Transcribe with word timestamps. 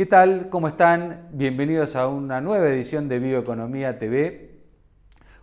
¿Qué 0.00 0.06
tal? 0.06 0.48
¿Cómo 0.48 0.66
están? 0.66 1.28
Bienvenidos 1.30 1.94
a 1.94 2.08
una 2.08 2.40
nueva 2.40 2.70
edición 2.70 3.06
de 3.06 3.18
Bioeconomía 3.18 3.98
TV. 3.98 4.62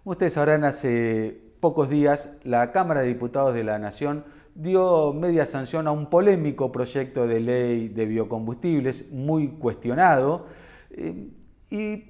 Ustedes 0.04 0.34
sabrán, 0.34 0.64
hace 0.64 1.40
pocos 1.60 1.92
días 1.92 2.32
la 2.44 2.72
Cámara 2.72 3.02
de 3.02 3.08
Diputados 3.10 3.54
de 3.54 3.64
la 3.64 3.78
Nación 3.78 4.26
dio 4.56 5.14
media 5.14 5.46
sanción 5.46 5.86
a 5.86 5.92
un 5.92 6.10
polémico 6.10 6.72
proyecto 6.72 7.28
de 7.28 7.40
ley 7.40 7.90
de 7.90 8.08
biocombustibles 8.08 9.12
muy 9.12 9.50
cuestionado 9.60 10.48
eh, 10.90 11.30
y 11.70 12.06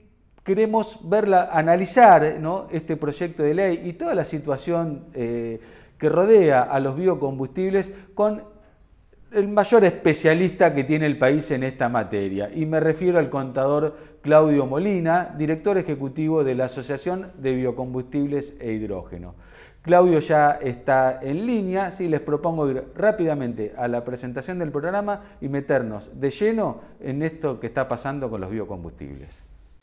queremos 0.45 1.01
verla, 1.03 1.49
analizar 1.51 2.39
este 2.71 2.95
proyecto 2.95 3.43
de 3.43 3.55
ley 3.55 3.81
y 3.83 3.91
toda 3.91 4.15
la 4.15 4.23
situación 4.23 5.07
eh, 5.13 5.59
que 5.97 6.07
rodea 6.07 6.61
a 6.61 6.79
los 6.79 6.95
biocombustibles 6.95 7.91
con 8.13 8.55
el 9.31 9.47
mayor 9.47 9.83
especialista 9.83 10.73
que 10.73 10.83
tiene 10.83 11.05
el 11.05 11.17
país 11.17 11.51
en 11.51 11.63
esta 11.63 11.89
materia. 11.89 12.49
Y 12.53 12.65
me 12.65 12.79
refiero 12.79 13.19
al 13.19 13.29
contador 13.29 13.97
Claudio 14.21 14.65
Molina, 14.65 15.35
director 15.37 15.77
ejecutivo 15.77 16.43
de 16.43 16.55
la 16.55 16.65
Asociación 16.65 17.31
de 17.37 17.53
Biocombustibles 17.53 18.53
e 18.59 18.71
Hidrógeno. 18.73 19.35
Claudio 19.81 20.19
ya 20.19 20.51
está 20.61 21.19
en 21.21 21.45
línea, 21.45 21.91
sí, 21.91 22.09
les 22.09 22.19
propongo 22.19 22.69
ir 22.69 22.83
rápidamente 22.95 23.73
a 23.77 23.87
la 23.87 24.03
presentación 24.03 24.59
del 24.59 24.71
programa 24.71 25.23
y 25.39 25.47
meternos 25.47 26.11
de 26.19 26.29
lleno 26.29 26.81
en 26.99 27.23
esto 27.23 27.59
que 27.59 27.67
está 27.67 27.87
pasando 27.87 28.29
con 28.29 28.41
los 28.41 28.49
biocombustibles. 28.49 29.46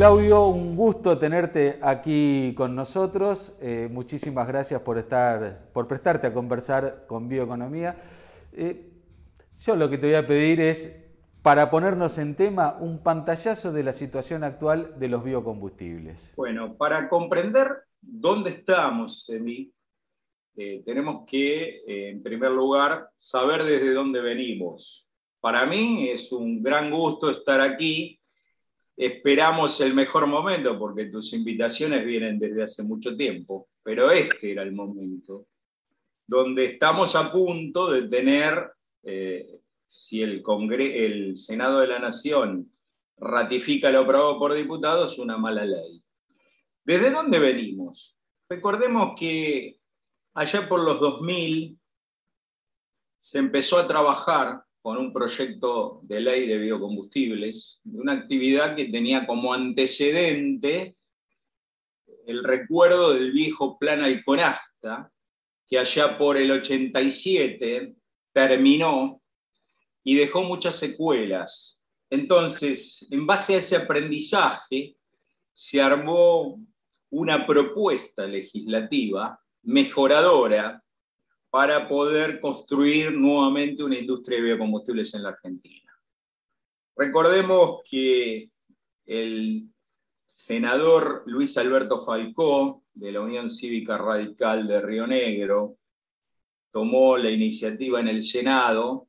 Claudio, 0.00 0.46
un 0.46 0.76
gusto 0.76 1.18
tenerte 1.18 1.78
aquí 1.82 2.54
con 2.56 2.74
nosotros. 2.74 3.54
Eh, 3.60 3.86
muchísimas 3.92 4.48
gracias 4.48 4.80
por 4.80 4.96
estar, 4.96 5.68
por 5.74 5.86
prestarte 5.86 6.26
a 6.26 6.32
conversar 6.32 7.04
con 7.06 7.28
Bioeconomía. 7.28 7.98
Eh, 8.54 8.94
yo 9.58 9.76
lo 9.76 9.90
que 9.90 9.98
te 9.98 10.06
voy 10.06 10.16
a 10.16 10.26
pedir 10.26 10.58
es, 10.58 11.04
para 11.42 11.70
ponernos 11.70 12.16
en 12.16 12.34
tema, 12.34 12.78
un 12.80 13.02
pantallazo 13.02 13.72
de 13.72 13.82
la 13.82 13.92
situación 13.92 14.42
actual 14.42 14.98
de 14.98 15.08
los 15.08 15.22
biocombustibles. 15.22 16.32
Bueno, 16.34 16.78
para 16.78 17.06
comprender 17.06 17.68
dónde 18.00 18.48
estamos, 18.52 19.28
Emi, 19.28 19.70
eh, 20.56 20.82
tenemos 20.82 21.26
que, 21.26 21.82
en 22.08 22.22
primer 22.22 22.52
lugar, 22.52 23.10
saber 23.18 23.64
desde 23.64 23.92
dónde 23.92 24.22
venimos. 24.22 25.06
Para 25.40 25.66
mí 25.66 26.08
es 26.08 26.32
un 26.32 26.62
gran 26.62 26.90
gusto 26.90 27.30
estar 27.30 27.60
aquí 27.60 28.19
esperamos 29.00 29.80
el 29.80 29.94
mejor 29.94 30.26
momento, 30.26 30.78
porque 30.78 31.06
tus 31.06 31.32
invitaciones 31.32 32.04
vienen 32.04 32.38
desde 32.38 32.64
hace 32.64 32.82
mucho 32.82 33.16
tiempo, 33.16 33.70
pero 33.82 34.10
este 34.10 34.52
era 34.52 34.62
el 34.62 34.72
momento, 34.72 35.46
donde 36.26 36.66
estamos 36.66 37.16
a 37.16 37.32
punto 37.32 37.90
de 37.90 38.08
tener, 38.08 38.72
eh, 39.02 39.58
si 39.86 40.20
el, 40.20 40.44
el 40.70 41.34
Senado 41.34 41.80
de 41.80 41.86
la 41.86 41.98
Nación 41.98 42.70
ratifica 43.16 43.90
lo 43.90 44.00
aprobado 44.00 44.38
por 44.38 44.52
diputados, 44.52 45.18
una 45.18 45.38
mala 45.38 45.64
ley. 45.64 46.02
¿Desde 46.84 47.10
dónde 47.10 47.38
venimos? 47.38 48.18
Recordemos 48.50 49.14
que 49.18 49.78
allá 50.34 50.68
por 50.68 50.80
los 50.80 51.00
2000 51.00 51.78
se 53.16 53.38
empezó 53.38 53.78
a 53.78 53.88
trabajar 53.88 54.62
con 54.82 54.96
un 54.96 55.12
proyecto 55.12 56.00
de 56.02 56.20
ley 56.20 56.46
de 56.46 56.58
biocombustibles, 56.58 57.80
una 57.84 58.14
actividad 58.14 58.74
que 58.74 58.86
tenía 58.86 59.26
como 59.26 59.52
antecedente 59.52 60.96
el 62.26 62.44
recuerdo 62.44 63.12
del 63.12 63.32
viejo 63.32 63.78
plan 63.78 64.02
Alconasta, 64.02 65.10
que 65.68 65.78
allá 65.78 66.16
por 66.16 66.36
el 66.36 66.50
87 66.50 67.94
terminó 68.32 69.20
y 70.02 70.14
dejó 70.14 70.42
muchas 70.42 70.76
secuelas. 70.76 71.80
Entonces, 72.08 73.06
en 73.10 73.26
base 73.26 73.54
a 73.54 73.58
ese 73.58 73.76
aprendizaje, 73.76 74.96
se 75.52 75.80
armó 75.80 76.58
una 77.10 77.46
propuesta 77.46 78.26
legislativa 78.26 79.38
mejoradora 79.62 80.82
para 81.50 81.88
poder 81.88 82.40
construir 82.40 83.12
nuevamente 83.12 83.82
una 83.82 83.98
industria 83.98 84.38
de 84.38 84.44
biocombustibles 84.44 85.12
en 85.14 85.24
la 85.24 85.30
Argentina. 85.30 85.92
Recordemos 86.96 87.80
que 87.84 88.50
el 89.04 89.68
senador 90.26 91.24
Luis 91.26 91.58
Alberto 91.58 91.98
Falcó, 91.98 92.84
de 92.94 93.10
la 93.10 93.20
Unión 93.20 93.50
Cívica 93.50 93.98
Radical 93.98 94.68
de 94.68 94.80
Río 94.80 95.06
Negro, 95.08 95.76
tomó 96.70 97.16
la 97.16 97.30
iniciativa 97.30 97.98
en 97.98 98.08
el 98.08 98.22
Senado. 98.22 99.08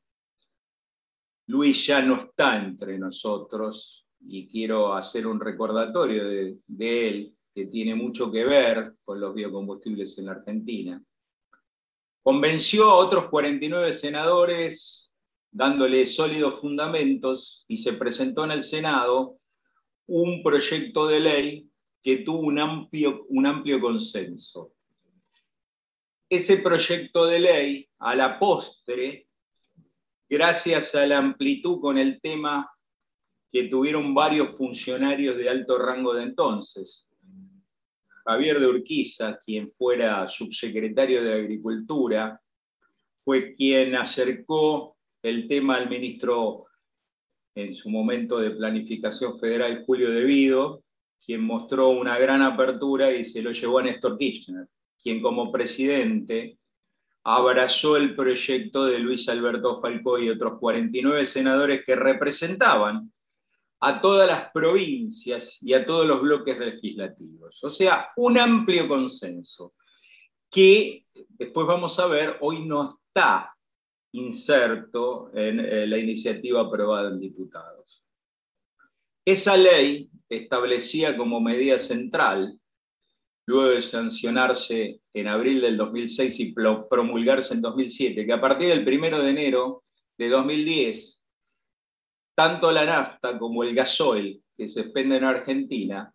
Luis 1.46 1.86
ya 1.86 2.02
no 2.02 2.16
está 2.16 2.56
entre 2.56 2.98
nosotros 2.98 4.08
y 4.20 4.48
quiero 4.48 4.94
hacer 4.94 5.28
un 5.28 5.38
recordatorio 5.38 6.26
de, 6.26 6.58
de 6.66 7.08
él 7.08 7.36
que 7.54 7.66
tiene 7.66 7.94
mucho 7.94 8.32
que 8.32 8.44
ver 8.44 8.94
con 9.04 9.20
los 9.20 9.34
biocombustibles 9.34 10.18
en 10.18 10.26
la 10.26 10.32
Argentina 10.32 11.00
Convenció 12.22 12.88
a 12.88 12.94
otros 12.94 13.28
49 13.30 13.92
senadores 13.92 15.12
dándole 15.50 16.06
sólidos 16.06 16.60
fundamentos 16.60 17.64
y 17.68 17.76
se 17.76 17.92
presentó 17.92 18.44
en 18.44 18.52
el 18.52 18.62
Senado 18.62 19.38
un 20.06 20.42
proyecto 20.42 21.06
de 21.06 21.20
ley 21.20 21.68
que 22.02 22.18
tuvo 22.18 22.40
un 22.40 22.58
amplio, 22.58 23.26
un 23.28 23.46
amplio 23.46 23.80
consenso. 23.80 24.72
Ese 26.28 26.58
proyecto 26.58 27.26
de 27.26 27.40
ley, 27.40 27.88
a 27.98 28.14
la 28.14 28.38
postre, 28.38 29.26
gracias 30.28 30.94
a 30.94 31.06
la 31.06 31.18
amplitud 31.18 31.80
con 31.80 31.98
el 31.98 32.20
tema 32.20 32.70
que 33.52 33.64
tuvieron 33.64 34.14
varios 34.14 34.56
funcionarios 34.56 35.36
de 35.36 35.50
alto 35.50 35.76
rango 35.76 36.14
de 36.14 36.22
entonces, 36.22 37.06
Javier 38.24 38.60
de 38.60 38.66
Urquiza, 38.66 39.38
quien 39.44 39.68
fuera 39.68 40.26
subsecretario 40.28 41.22
de 41.22 41.34
Agricultura, 41.34 42.40
fue 43.24 43.54
quien 43.54 43.94
acercó 43.94 44.96
el 45.22 45.48
tema 45.48 45.76
al 45.76 45.88
ministro 45.88 46.66
en 47.54 47.74
su 47.74 47.90
momento 47.90 48.38
de 48.38 48.50
Planificación 48.50 49.38
Federal, 49.38 49.84
Julio 49.86 50.10
Devido, 50.10 50.82
quien 51.24 51.42
mostró 51.42 51.90
una 51.90 52.18
gran 52.18 52.42
apertura 52.42 53.12
y 53.12 53.24
se 53.24 53.42
lo 53.42 53.52
llevó 53.52 53.78
a 53.78 53.84
Néstor 53.84 54.18
Kirchner, 54.18 54.66
quien 55.02 55.20
como 55.20 55.52
presidente 55.52 56.58
abrazó 57.24 57.96
el 57.96 58.16
proyecto 58.16 58.86
de 58.86 58.98
Luis 58.98 59.28
Alberto 59.28 59.76
Falcó 59.76 60.18
y 60.18 60.28
otros 60.28 60.58
49 60.58 61.24
senadores 61.26 61.84
que 61.86 61.94
representaban 61.94 63.12
a 63.84 64.00
todas 64.00 64.28
las 64.28 64.52
provincias 64.52 65.58
y 65.60 65.74
a 65.74 65.84
todos 65.84 66.06
los 66.06 66.22
bloques 66.22 66.56
legislativos. 66.56 67.62
O 67.64 67.68
sea, 67.68 68.10
un 68.16 68.38
amplio 68.38 68.86
consenso 68.86 69.74
que 70.48 71.04
después 71.30 71.66
vamos 71.66 71.98
a 71.98 72.06
ver, 72.06 72.36
hoy 72.42 72.64
no 72.64 72.88
está 72.88 73.52
inserto 74.12 75.32
en 75.34 75.58
eh, 75.58 75.86
la 75.88 75.98
iniciativa 75.98 76.60
aprobada 76.60 77.10
en 77.10 77.18
diputados. 77.18 78.04
Esa 79.24 79.56
ley 79.56 80.08
establecía 80.28 81.16
como 81.16 81.40
medida 81.40 81.76
central, 81.80 82.60
luego 83.46 83.70
de 83.70 83.82
sancionarse 83.82 85.00
en 85.12 85.26
abril 85.26 85.60
del 85.60 85.76
2006 85.76 86.38
y 86.38 86.54
promulgarse 86.54 87.54
en 87.54 87.62
2007, 87.62 88.26
que 88.26 88.32
a 88.32 88.40
partir 88.40 88.68
del 88.68 88.86
1 88.86 89.18
de 89.22 89.30
enero 89.30 89.82
de 90.16 90.28
2010 90.28 91.21
tanto 92.34 92.70
la 92.72 92.84
nafta 92.84 93.38
como 93.38 93.62
el 93.62 93.74
gasoil 93.74 94.42
que 94.56 94.68
se 94.68 94.82
expende 94.82 95.16
en 95.16 95.24
Argentina 95.24 96.12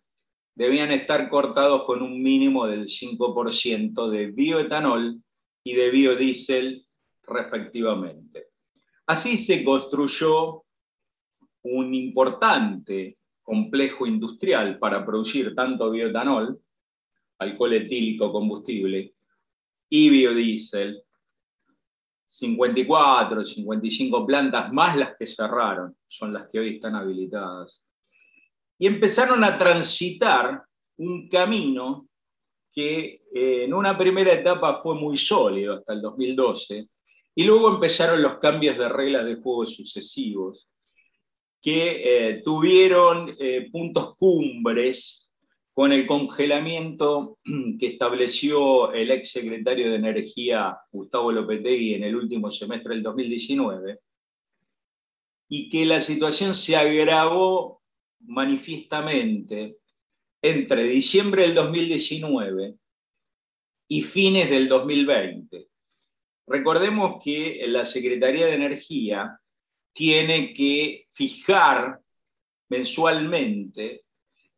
debían 0.54 0.90
estar 0.90 1.28
cortados 1.28 1.84
con 1.84 2.02
un 2.02 2.20
mínimo 2.20 2.66
del 2.66 2.86
5% 2.86 4.10
de 4.10 4.26
bioetanol 4.32 5.22
y 5.62 5.74
de 5.74 5.90
biodiesel 5.90 6.84
respectivamente. 7.22 8.48
Así 9.06 9.36
se 9.36 9.64
construyó 9.64 10.64
un 11.62 11.94
importante 11.94 13.18
complejo 13.42 14.06
industrial 14.06 14.78
para 14.78 15.06
producir 15.06 15.54
tanto 15.54 15.90
bioetanol, 15.90 16.60
alcohol 17.38 17.72
etílico 17.74 18.32
combustible, 18.32 19.14
y 19.88 20.10
biodiesel, 20.10 21.02
54, 22.28 23.44
55 23.44 24.26
plantas, 24.26 24.72
más 24.72 24.96
las 24.96 25.16
que 25.16 25.26
cerraron, 25.26 25.96
son 26.06 26.32
las 26.32 26.48
que 26.50 26.58
hoy 26.58 26.76
están 26.76 26.94
habilitadas. 26.94 27.82
Y 28.78 28.86
empezaron 28.86 29.42
a 29.44 29.58
transitar 29.58 30.62
un 30.98 31.28
camino 31.28 32.08
que 32.72 33.22
eh, 33.34 33.64
en 33.64 33.74
una 33.74 33.96
primera 33.96 34.32
etapa 34.32 34.74
fue 34.74 34.94
muy 34.94 35.16
sólido 35.16 35.74
hasta 35.74 35.94
el 35.94 36.02
2012, 36.02 36.88
y 37.34 37.44
luego 37.44 37.70
empezaron 37.70 38.20
los 38.20 38.38
cambios 38.38 38.76
de 38.76 38.88
reglas 38.88 39.24
de 39.24 39.36
juego 39.36 39.64
sucesivos, 39.64 40.68
que 41.60 42.02
eh, 42.28 42.42
tuvieron 42.44 43.34
eh, 43.38 43.68
puntos 43.70 44.16
cumbres 44.16 45.27
con 45.78 45.92
el 45.92 46.08
congelamiento 46.08 47.38
que 47.78 47.86
estableció 47.86 48.92
el 48.92 49.12
ex 49.12 49.30
secretario 49.30 49.88
de 49.88 49.94
Energía 49.94 50.76
Gustavo 50.90 51.30
Lopetegui 51.30 51.94
en 51.94 52.02
el 52.02 52.16
último 52.16 52.50
semestre 52.50 52.94
del 52.94 53.04
2019, 53.04 54.00
y 55.48 55.70
que 55.70 55.86
la 55.86 56.00
situación 56.00 56.56
se 56.56 56.74
agravó 56.74 57.80
manifiestamente 58.18 59.76
entre 60.42 60.82
diciembre 60.82 61.42
del 61.42 61.54
2019 61.54 62.74
y 63.86 64.02
fines 64.02 64.50
del 64.50 64.68
2020. 64.68 65.68
Recordemos 66.48 67.22
que 67.22 67.64
la 67.68 67.84
Secretaría 67.84 68.46
de 68.46 68.54
Energía 68.54 69.38
tiene 69.92 70.52
que 70.54 71.06
fijar 71.08 72.00
mensualmente 72.68 74.07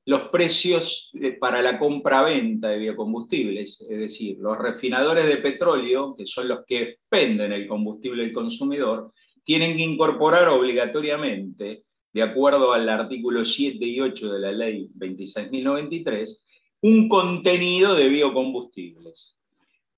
los 0.06 0.28
precios 0.28 1.10
para 1.38 1.62
la 1.62 1.78
compra-venta 1.78 2.68
de 2.68 2.78
biocombustibles, 2.78 3.80
es 3.82 3.98
decir, 3.98 4.38
los 4.38 4.56
refinadores 4.58 5.26
de 5.26 5.36
petróleo, 5.36 6.14
que 6.16 6.26
son 6.26 6.48
los 6.48 6.64
que 6.66 6.98
venden 7.10 7.52
el 7.52 7.66
combustible 7.66 8.24
al 8.24 8.32
consumidor, 8.32 9.12
tienen 9.44 9.76
que 9.76 9.82
incorporar 9.82 10.48
obligatoriamente, 10.48 11.84
de 12.12 12.22
acuerdo 12.22 12.72
al 12.72 12.88
artículo 12.88 13.44
7 13.44 13.84
y 13.84 14.00
8 14.00 14.32
de 14.32 14.38
la 14.40 14.52
ley 14.52 14.88
26.093, 14.96 16.38
un 16.82 17.08
contenido 17.08 17.94
de 17.94 18.08
biocombustibles, 18.08 19.36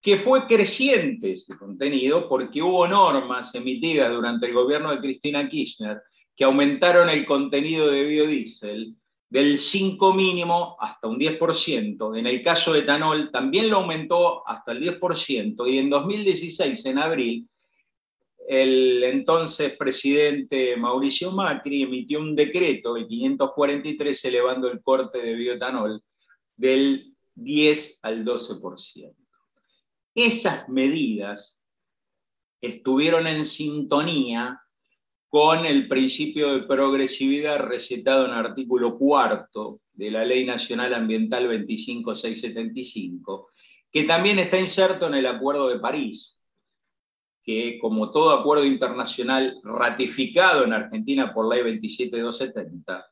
que 0.01 0.17
fue 0.17 0.47
creciente 0.47 1.33
ese 1.33 1.57
contenido 1.57 2.29
porque 2.29 2.61
hubo 2.61 2.89
normas 2.89 3.55
emitidas 3.55 4.13
durante 4.13 4.47
el 4.49 4.53
gobierno 4.53 4.91
de 4.91 4.99
Cristina 4.99 5.49
Kirchner 5.49 6.03
que 6.35 6.45
aumentaron 6.45 7.09
el 7.09 7.25
contenido 7.25 7.89
de 7.89 8.05
biodiesel 8.05 8.97
del 9.33 9.57
5 9.57 10.13
mínimo 10.13 10.77
hasta 10.79 11.09
un 11.09 11.19
10%. 11.19 12.19
En 12.19 12.27
el 12.27 12.43
caso 12.43 12.75
de 12.75 12.81
etanol 12.81 13.31
también 13.31 13.71
lo 13.71 13.79
aumentó 13.79 14.47
hasta 14.47 14.73
el 14.73 14.83
10% 15.01 15.73
y 15.73 15.79
en 15.79 15.89
2016, 15.89 16.85
en 16.85 16.99
abril, 16.99 17.49
el 18.47 19.03
entonces 19.05 19.75
presidente 19.79 20.77
Mauricio 20.77 21.33
Macri 21.33 21.85
emitió 21.85 22.21
un 22.21 22.37
decreto, 22.37 22.95
el 22.95 23.07
543, 23.07 24.23
elevando 24.27 24.71
el 24.71 24.83
corte 24.83 25.23
de 25.23 25.35
bioetanol 25.35 26.03
del 26.55 27.15
10 27.35 28.01
al 28.03 28.27
12%. 28.27 29.15
Esas 30.15 30.69
medidas 30.69 31.59
estuvieron 32.61 33.27
en 33.27 33.47
sintonía 33.47 34.61
con 35.33 35.65
el 35.65 35.89
principio 35.89 36.53
de 36.53 36.65
progresividad 36.65 37.61
recetado 37.61 38.27
en 38.27 38.33
artículo 38.33 38.99
cuarto 38.99 39.81
de 39.95 40.11
la 40.11 40.27
Ley 40.27 40.45
Nacional 40.45 40.93
Ambiental 40.93 41.49
25675, 41.49 43.49
que 43.91 44.05
también 44.05 44.39
está 44.39 44.61
inserto 44.61 45.07
en 45.07 45.15
el 45.15 45.27
Acuerdo 45.27 45.71
de 45.71 45.79
París, 45.79 46.39
que 47.43 47.79
como 47.81 48.11
todo 48.11 48.39
acuerdo 48.39 48.67
internacional 48.67 49.59
ratificado 49.65 50.65
en 50.65 50.75
Argentina 50.75 51.33
por 51.33 51.49
ley 51.49 51.63
27270, 51.63 53.11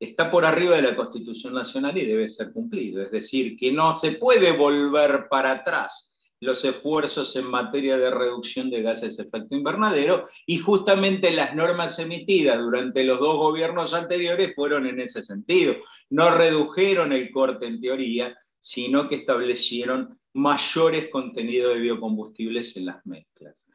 está 0.00 0.30
por 0.30 0.46
arriba 0.46 0.76
de 0.76 0.90
la 0.90 0.96
Constitución 0.96 1.52
Nacional 1.52 1.98
y 1.98 2.06
debe 2.06 2.30
ser 2.30 2.50
cumplido. 2.50 3.02
Es 3.02 3.10
decir, 3.10 3.58
que 3.58 3.70
no 3.70 3.94
se 3.98 4.12
puede 4.12 4.52
volver 4.52 5.26
para 5.28 5.50
atrás 5.50 6.15
los 6.40 6.64
esfuerzos 6.64 7.34
en 7.36 7.46
materia 7.46 7.96
de 7.96 8.10
reducción 8.10 8.68
de 8.70 8.82
gases 8.82 9.16
de 9.16 9.24
efecto 9.24 9.56
invernadero 9.56 10.28
y 10.44 10.58
justamente 10.58 11.32
las 11.32 11.54
normas 11.54 11.98
emitidas 11.98 12.58
durante 12.58 13.04
los 13.04 13.18
dos 13.18 13.36
gobiernos 13.36 13.94
anteriores 13.94 14.54
fueron 14.54 14.86
en 14.86 15.00
ese 15.00 15.22
sentido. 15.22 15.76
No 16.10 16.30
redujeron 16.30 17.12
el 17.12 17.30
corte 17.30 17.66
en 17.66 17.80
teoría, 17.80 18.36
sino 18.60 19.08
que 19.08 19.16
establecieron 19.16 20.18
mayores 20.34 21.08
contenidos 21.08 21.74
de 21.74 21.80
biocombustibles 21.80 22.76
en 22.76 22.86
las 22.86 23.04
mezclas. 23.06 23.66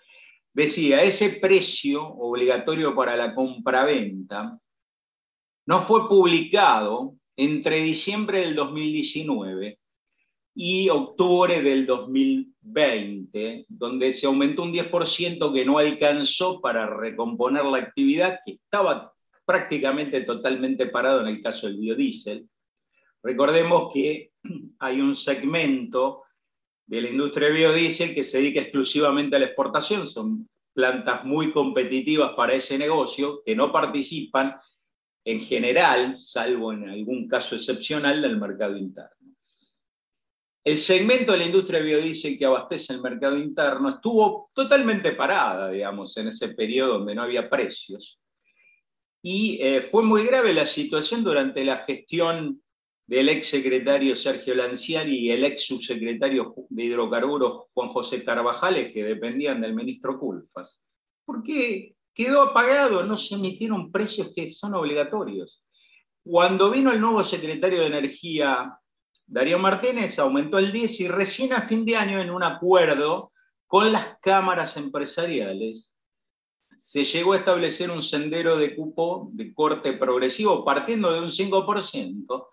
Decía, 0.53 1.01
ese 1.01 1.29
precio 1.39 2.05
obligatorio 2.05 2.93
para 2.93 3.15
la 3.15 3.33
compraventa 3.33 4.59
no 5.65 5.81
fue 5.81 6.07
publicado 6.07 7.15
entre 7.35 7.81
diciembre 7.81 8.41
del 8.41 8.55
2019 8.55 9.79
y 10.53 10.89
octubre 10.89 11.61
del 11.61 11.85
2020, 11.85 13.65
donde 13.69 14.13
se 14.13 14.27
aumentó 14.27 14.63
un 14.63 14.73
10% 14.73 15.53
que 15.53 15.65
no 15.65 15.77
alcanzó 15.77 16.59
para 16.59 16.87
recomponer 16.87 17.63
la 17.65 17.77
actividad 17.77 18.39
que 18.45 18.53
estaba 18.53 19.13
prácticamente 19.45 20.21
totalmente 20.21 20.87
parado 20.87 21.21
en 21.21 21.27
el 21.27 21.41
caso 21.41 21.67
del 21.67 21.77
biodiesel. 21.77 22.47
Recordemos 23.23 23.91
que 23.93 24.31
hay 24.79 25.01
un 25.01 25.15
segmento 25.15 26.23
de 26.85 27.01
la 27.01 27.09
industria 27.09 27.47
de 27.47 27.53
biodiesel 27.53 28.13
que 28.13 28.23
se 28.23 28.39
dedica 28.39 28.61
exclusivamente 28.61 29.35
a 29.35 29.39
la 29.39 29.45
exportación. 29.45 30.07
Son 30.07 30.49
plantas 30.73 31.23
muy 31.23 31.51
competitivas 31.51 32.31
para 32.35 32.53
ese 32.53 32.77
negocio 32.77 33.41
que 33.45 33.55
no 33.55 33.71
participan 33.71 34.55
en 35.23 35.41
general, 35.41 36.17
salvo 36.21 36.73
en 36.73 36.89
algún 36.89 37.27
caso 37.27 37.55
excepcional, 37.55 38.21
del 38.21 38.37
mercado 38.37 38.75
interno. 38.75 39.20
El 40.63 40.77
segmento 40.77 41.31
de 41.31 41.39
la 41.39 41.45
industria 41.45 41.79
de 41.79 41.85
biodiesel 41.85 42.37
que 42.37 42.45
abastece 42.45 42.93
el 42.93 43.01
mercado 43.01 43.35
interno 43.37 43.89
estuvo 43.89 44.51
totalmente 44.53 45.13
parada, 45.13 45.71
digamos, 45.71 46.15
en 46.17 46.27
ese 46.27 46.49
periodo 46.49 46.99
donde 46.99 47.15
no 47.15 47.23
había 47.23 47.49
precios. 47.49 48.21
Y 49.23 49.59
eh, 49.61 49.81
fue 49.81 50.03
muy 50.03 50.23
grave 50.23 50.53
la 50.53 50.67
situación 50.67 51.23
durante 51.23 51.65
la 51.65 51.77
gestión 51.79 52.61
del 53.07 53.29
ex 53.29 53.47
secretario 53.47 54.15
Sergio 54.15 54.53
Lanciani 54.53 55.17
y 55.17 55.31
el 55.31 55.43
ex 55.43 55.65
subsecretario 55.65 56.53
de 56.69 56.83
hidrocarburos 56.83 57.65
Juan 57.73 57.89
José 57.89 58.23
Carvajales, 58.23 58.93
que 58.93 59.03
dependían 59.03 59.61
del 59.61 59.73
ministro 59.73 60.19
Culfas. 60.19 60.83
Porque 61.25 61.95
quedó 62.13 62.43
apagado, 62.43 63.03
no 63.03 63.17
se 63.17 63.35
emitieron 63.35 63.91
precios 63.91 64.31
que 64.35 64.49
son 64.51 64.75
obligatorios. 64.75 65.65
Cuando 66.23 66.69
vino 66.69 66.91
el 66.91 67.01
nuevo 67.01 67.23
secretario 67.23 67.81
de 67.81 67.87
Energía, 67.87 68.77
Darío 69.31 69.59
Martínez, 69.59 70.19
aumentó 70.19 70.59
el 70.59 70.73
10 70.73 70.99
y 70.99 71.07
recién 71.07 71.53
a 71.53 71.61
fin 71.61 71.85
de 71.85 71.95
año, 71.95 72.21
en 72.21 72.29
un 72.29 72.43
acuerdo 72.43 73.31
con 73.65 73.89
las 73.89 74.17
cámaras 74.21 74.75
empresariales, 74.75 75.95
se 76.77 77.05
llegó 77.05 77.31
a 77.31 77.37
establecer 77.37 77.89
un 77.91 78.03
sendero 78.03 78.57
de 78.57 78.75
cupo 78.75 79.29
de 79.31 79.53
corte 79.53 79.93
progresivo, 79.93 80.65
partiendo 80.65 81.13
de 81.13 81.21
un 81.21 81.29
5%, 81.29 82.47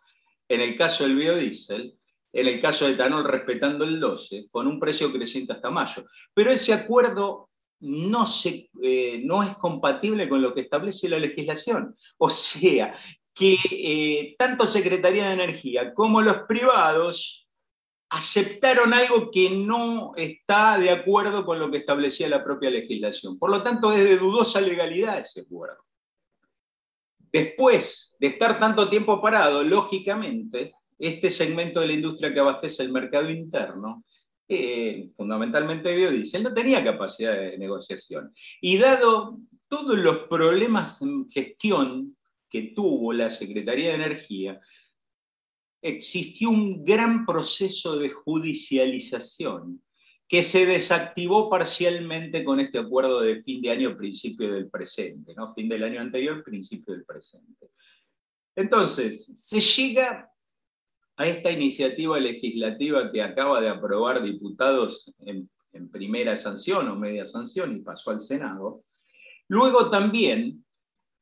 en 0.49 0.61
el 0.61 0.77
caso 0.77 1.03
del 1.03 1.17
biodiesel, 1.17 1.99
en 2.33 2.47
el 2.47 2.61
caso 2.61 2.87
de 2.87 2.93
etanol 2.93 3.25
respetando 3.25 3.85
el 3.85 3.99
12, 3.99 4.47
con 4.49 4.69
un 4.69 4.79
precio 4.79 5.13
creciente 5.13 5.55
hasta 5.55 5.71
mayo. 5.71 6.05
Pero 6.33 6.53
ese 6.53 6.73
acuerdo 6.73 7.51
no, 7.81 8.25
se, 8.25 8.71
eh, 8.81 9.21
no 9.25 9.43
es 9.43 9.57
compatible 9.57 10.29
con 10.29 10.41
lo 10.43 10.55
que 10.55 10.61
establece 10.61 11.09
la 11.09 11.19
legislación. 11.19 11.97
O 12.19 12.31
sea, 12.31 12.97
que 13.39 13.57
eh, 13.71 14.35
tanto 14.37 14.67
Secretaría 14.67 15.29
de 15.29 15.35
Energía 15.35 15.95
como 15.95 16.21
los 16.21 16.39
privados 16.49 17.49
aceptaron 18.11 18.93
algo 18.95 19.31
que 19.31 19.51
no 19.51 20.13
está 20.17 20.79
de 20.79 20.91
acuerdo 20.91 21.45
con 21.45 21.61
lo 21.61 21.71
que 21.71 21.79
establecía 21.79 22.29
la 22.29 22.43
propia 22.43 22.71
legislación. 22.71 23.39
Por 23.39 23.51
lo 23.51 23.63
tanto, 23.63 23.93
es 23.93 24.05
de 24.05 24.17
dudosa 24.17 24.61
legalidad 24.61 25.21
ese 25.21 25.43
acuerdo. 25.43 25.85
Después 27.31 28.17
de 28.19 28.29
estar 28.29 28.59
tanto 28.59 28.89
tiempo 28.89 29.21
parado, 29.21 29.63
lógicamente, 29.63 30.73
este 30.99 31.31
segmento 31.31 31.81
de 31.81 31.89
la 31.89 31.93
industria 31.93 32.33
que 32.33 32.41
abastece 32.41 32.83
el 32.83 32.93
mercado 32.93 33.29
interno, 33.31 34.05
eh, 34.49 35.11
fundamentalmente 35.15 35.95
biodiesel, 35.95 36.43
no 36.43 36.55
tenía 36.55 36.83
capacidad 36.83 37.35
de 37.35 37.59
negociación. 37.59 38.33
Y 38.63 38.79
dado 38.79 39.39
todos 39.69 39.99
los 39.99 40.21
problemas 40.21 41.03
en 41.03 41.29
gestión 41.29 42.17
que 42.51 42.73
tuvo 42.75 43.13
la 43.13 43.31
Secretaría 43.31 43.89
de 43.89 43.95
Energía, 43.95 44.61
existió 45.83 46.51
un 46.51 46.85
gran 46.85 47.25
proceso 47.25 47.97
de 47.99 48.11
judicialización 48.11 49.83
que 50.27 50.43
se 50.43 50.67
desactivó 50.67 51.49
parcialmente 51.49 52.45
con 52.45 52.61
este 52.61 52.79
acuerdo 52.79 53.21
de 53.21 53.43
fin 53.43 53.63
de 53.63 53.71
año, 53.71 53.97
principio 53.97 54.53
del 54.53 54.69
presente, 54.69 55.35
¿no? 55.35 55.53
fin 55.55 55.69
del 55.69 55.83
año 55.83 56.01
anterior, 56.01 56.45
principio 56.45 56.93
del 56.93 57.05
presente. 57.05 57.71
Entonces, 58.55 59.25
se 59.41 59.61
llega 59.61 60.31
a 61.17 61.27
esta 61.27 61.51
iniciativa 61.51 62.19
legislativa 62.21 63.11
que 63.11 63.23
acaba 63.23 63.61
de 63.61 63.69
aprobar 63.69 64.23
diputados 64.23 65.11
en, 65.21 65.49
en 65.73 65.91
primera 65.91 66.37
sanción 66.37 66.89
o 66.89 66.97
media 66.97 67.25
sanción 67.25 67.75
y 67.75 67.81
pasó 67.81 68.11
al 68.11 68.21
Senado. 68.21 68.85
Luego 69.49 69.91
también 69.91 70.65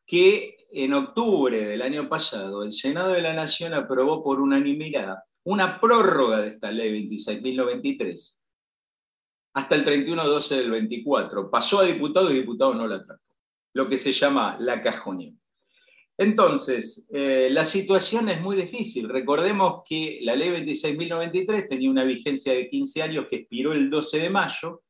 que 0.04 0.55
en 0.72 0.94
octubre 0.94 1.64
del 1.64 1.82
año 1.82 2.08
pasado 2.08 2.62
el 2.62 2.72
Senado 2.72 3.12
de 3.12 3.22
la 3.22 3.34
Nación 3.34 3.74
aprobó 3.74 4.22
por 4.22 4.40
unanimidad 4.40 5.16
una 5.44 5.80
prórroga 5.80 6.40
de 6.40 6.48
esta 6.48 6.70
ley 6.70 7.08
26.093 7.08 8.36
hasta 9.54 9.74
el 9.74 9.84
31-12 9.84 10.56
del 10.56 10.70
24. 10.70 11.50
Pasó 11.50 11.80
a 11.80 11.84
diputado 11.84 12.30
y 12.30 12.34
diputado 12.34 12.74
no 12.74 12.86
la 12.86 13.02
trató, 13.02 13.22
lo 13.72 13.88
que 13.88 13.96
se 13.96 14.12
llama 14.12 14.56
la 14.60 14.82
cajonía. 14.82 15.32
Entonces, 16.18 17.08
eh, 17.12 17.48
la 17.50 17.64
situación 17.64 18.28
es 18.28 18.40
muy 18.40 18.56
difícil. 18.56 19.08
Recordemos 19.08 19.82
que 19.86 20.18
la 20.22 20.34
ley 20.34 20.50
26.093 20.50 21.68
tenía 21.68 21.90
una 21.90 22.04
vigencia 22.04 22.52
de 22.52 22.68
15 22.68 23.02
años 23.02 23.26
que 23.30 23.36
expiró 23.36 23.72
el 23.72 23.88
12 23.90 24.18
de 24.18 24.30
mayo, 24.30 24.82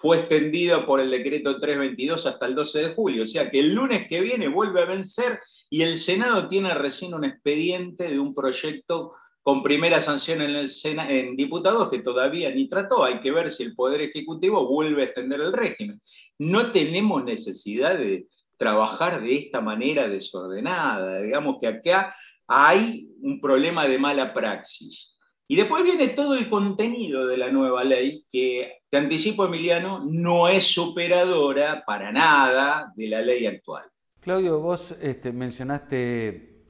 fue 0.00 0.20
extendida 0.20 0.86
por 0.86 0.98
el 0.98 1.10
decreto 1.10 1.60
322 1.60 2.24
hasta 2.24 2.46
el 2.46 2.54
12 2.54 2.78
de 2.78 2.94
julio, 2.94 3.22
o 3.24 3.26
sea 3.26 3.50
que 3.50 3.60
el 3.60 3.74
lunes 3.74 4.08
que 4.08 4.22
viene 4.22 4.48
vuelve 4.48 4.80
a 4.80 4.86
vencer 4.86 5.40
y 5.68 5.82
el 5.82 5.98
Senado 5.98 6.48
tiene 6.48 6.72
recién 6.72 7.12
un 7.12 7.24
expediente 7.24 8.08
de 8.08 8.18
un 8.18 8.34
proyecto 8.34 9.12
con 9.42 9.62
primera 9.62 10.00
sanción 10.00 10.40
en, 10.40 10.56
el 10.56 10.70
en 10.84 11.36
diputados 11.36 11.90
que 11.90 11.98
todavía 11.98 12.50
ni 12.50 12.66
trató. 12.68 13.04
Hay 13.04 13.20
que 13.20 13.30
ver 13.30 13.50
si 13.50 13.62
el 13.62 13.74
Poder 13.74 14.00
Ejecutivo 14.00 14.66
vuelve 14.66 15.02
a 15.02 15.04
extender 15.06 15.40
el 15.40 15.52
régimen. 15.52 16.00
No 16.38 16.72
tenemos 16.72 17.22
necesidad 17.24 17.98
de 17.98 18.26
trabajar 18.56 19.22
de 19.22 19.34
esta 19.34 19.60
manera 19.60 20.08
desordenada. 20.08 21.20
Digamos 21.20 21.58
que 21.60 21.66
acá 21.66 22.16
hay 22.46 23.08
un 23.20 23.40
problema 23.40 23.86
de 23.86 23.98
mala 23.98 24.32
praxis. 24.32 25.14
Y 25.50 25.56
después 25.56 25.82
viene 25.82 26.06
todo 26.06 26.36
el 26.36 26.48
contenido 26.48 27.26
de 27.26 27.36
la 27.36 27.50
nueva 27.50 27.82
ley, 27.82 28.24
que, 28.30 28.84
te 28.88 28.98
anticipo, 28.98 29.46
Emiliano, 29.46 29.98
no 30.04 30.46
es 30.46 30.64
superadora 30.64 31.82
para 31.84 32.12
nada 32.12 32.92
de 32.94 33.08
la 33.08 33.20
ley 33.20 33.46
actual. 33.46 33.82
Claudio, 34.20 34.60
vos 34.60 34.94
este, 35.00 35.32
mencionaste 35.32 36.62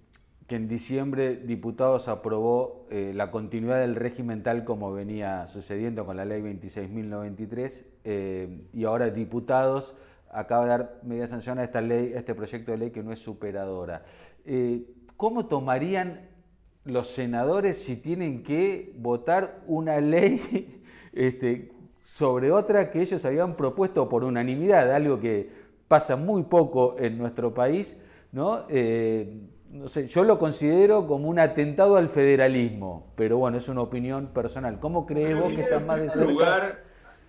que 0.46 0.56
en 0.56 0.66
diciembre 0.66 1.36
diputados 1.36 2.08
aprobó 2.08 2.86
eh, 2.90 3.12
la 3.14 3.30
continuidad 3.30 3.80
del 3.80 3.96
régimen 3.96 4.42
tal 4.42 4.64
como 4.64 4.90
venía 4.94 5.46
sucediendo 5.46 6.06
con 6.06 6.16
la 6.16 6.24
ley 6.24 6.40
26.093 6.40 7.84
eh, 8.04 8.62
y 8.72 8.84
ahora 8.84 9.10
diputados 9.10 9.94
acaba 10.30 10.62
de 10.62 10.70
dar 10.70 11.00
media 11.02 11.26
sanción 11.26 11.58
a 11.58 11.64
esta 11.64 11.82
ley, 11.82 12.12
este 12.14 12.34
proyecto 12.34 12.72
de 12.72 12.78
ley 12.78 12.90
que 12.92 13.02
no 13.02 13.12
es 13.12 13.18
superadora. 13.18 14.06
Eh, 14.46 14.86
¿Cómo 15.18 15.44
tomarían 15.48 16.29
los 16.84 17.08
senadores 17.08 17.82
si 17.82 17.96
tienen 17.96 18.42
que 18.42 18.92
votar 18.96 19.62
una 19.66 20.00
ley 20.00 20.82
este, 21.12 21.72
sobre 22.04 22.52
otra 22.52 22.90
que 22.90 23.02
ellos 23.02 23.24
habían 23.24 23.56
propuesto 23.56 24.08
por 24.08 24.24
unanimidad, 24.24 24.90
algo 24.92 25.20
que 25.20 25.50
pasa 25.88 26.16
muy 26.16 26.44
poco 26.44 26.96
en 26.98 27.18
nuestro 27.18 27.52
país, 27.52 27.98
¿no? 28.32 28.64
Eh, 28.68 29.40
no 29.70 29.86
sé, 29.86 30.08
yo 30.08 30.24
lo 30.24 30.38
considero 30.38 31.06
como 31.06 31.28
un 31.28 31.38
atentado 31.38 31.96
al 31.96 32.08
federalismo, 32.08 33.12
pero 33.16 33.38
bueno, 33.38 33.58
es 33.58 33.68
una 33.68 33.82
opinión 33.82 34.28
personal. 34.28 34.80
¿Cómo 34.80 35.06
crees 35.06 35.38
vos 35.38 35.50
que 35.50 35.62
estás 35.62 35.84
más 35.84 36.00
de 36.00 36.10
cerca? 36.10 36.80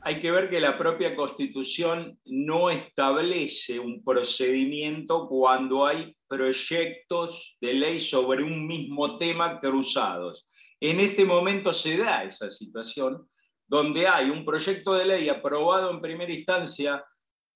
hay 0.03 0.19
que 0.19 0.31
ver 0.31 0.49
que 0.49 0.59
la 0.59 0.77
propia 0.77 1.15
Constitución 1.15 2.17
no 2.25 2.69
establece 2.71 3.79
un 3.79 4.03
procedimiento 4.03 5.27
cuando 5.27 5.85
hay 5.85 6.15
proyectos 6.31 7.57
de 7.59 7.73
ley 7.73 7.99
sobre 7.99 8.41
un 8.41 8.65
mismo 8.65 9.17
tema 9.17 9.59
cruzados. 9.59 10.47
En 10.79 11.01
este 11.01 11.25
momento 11.25 11.73
se 11.73 11.97
da 11.97 12.23
esa 12.23 12.49
situación 12.49 13.29
donde 13.67 14.07
hay 14.07 14.29
un 14.29 14.45
proyecto 14.45 14.93
de 14.93 15.05
ley 15.05 15.27
aprobado 15.27 15.91
en 15.91 15.99
primera 15.99 16.31
instancia 16.31 17.03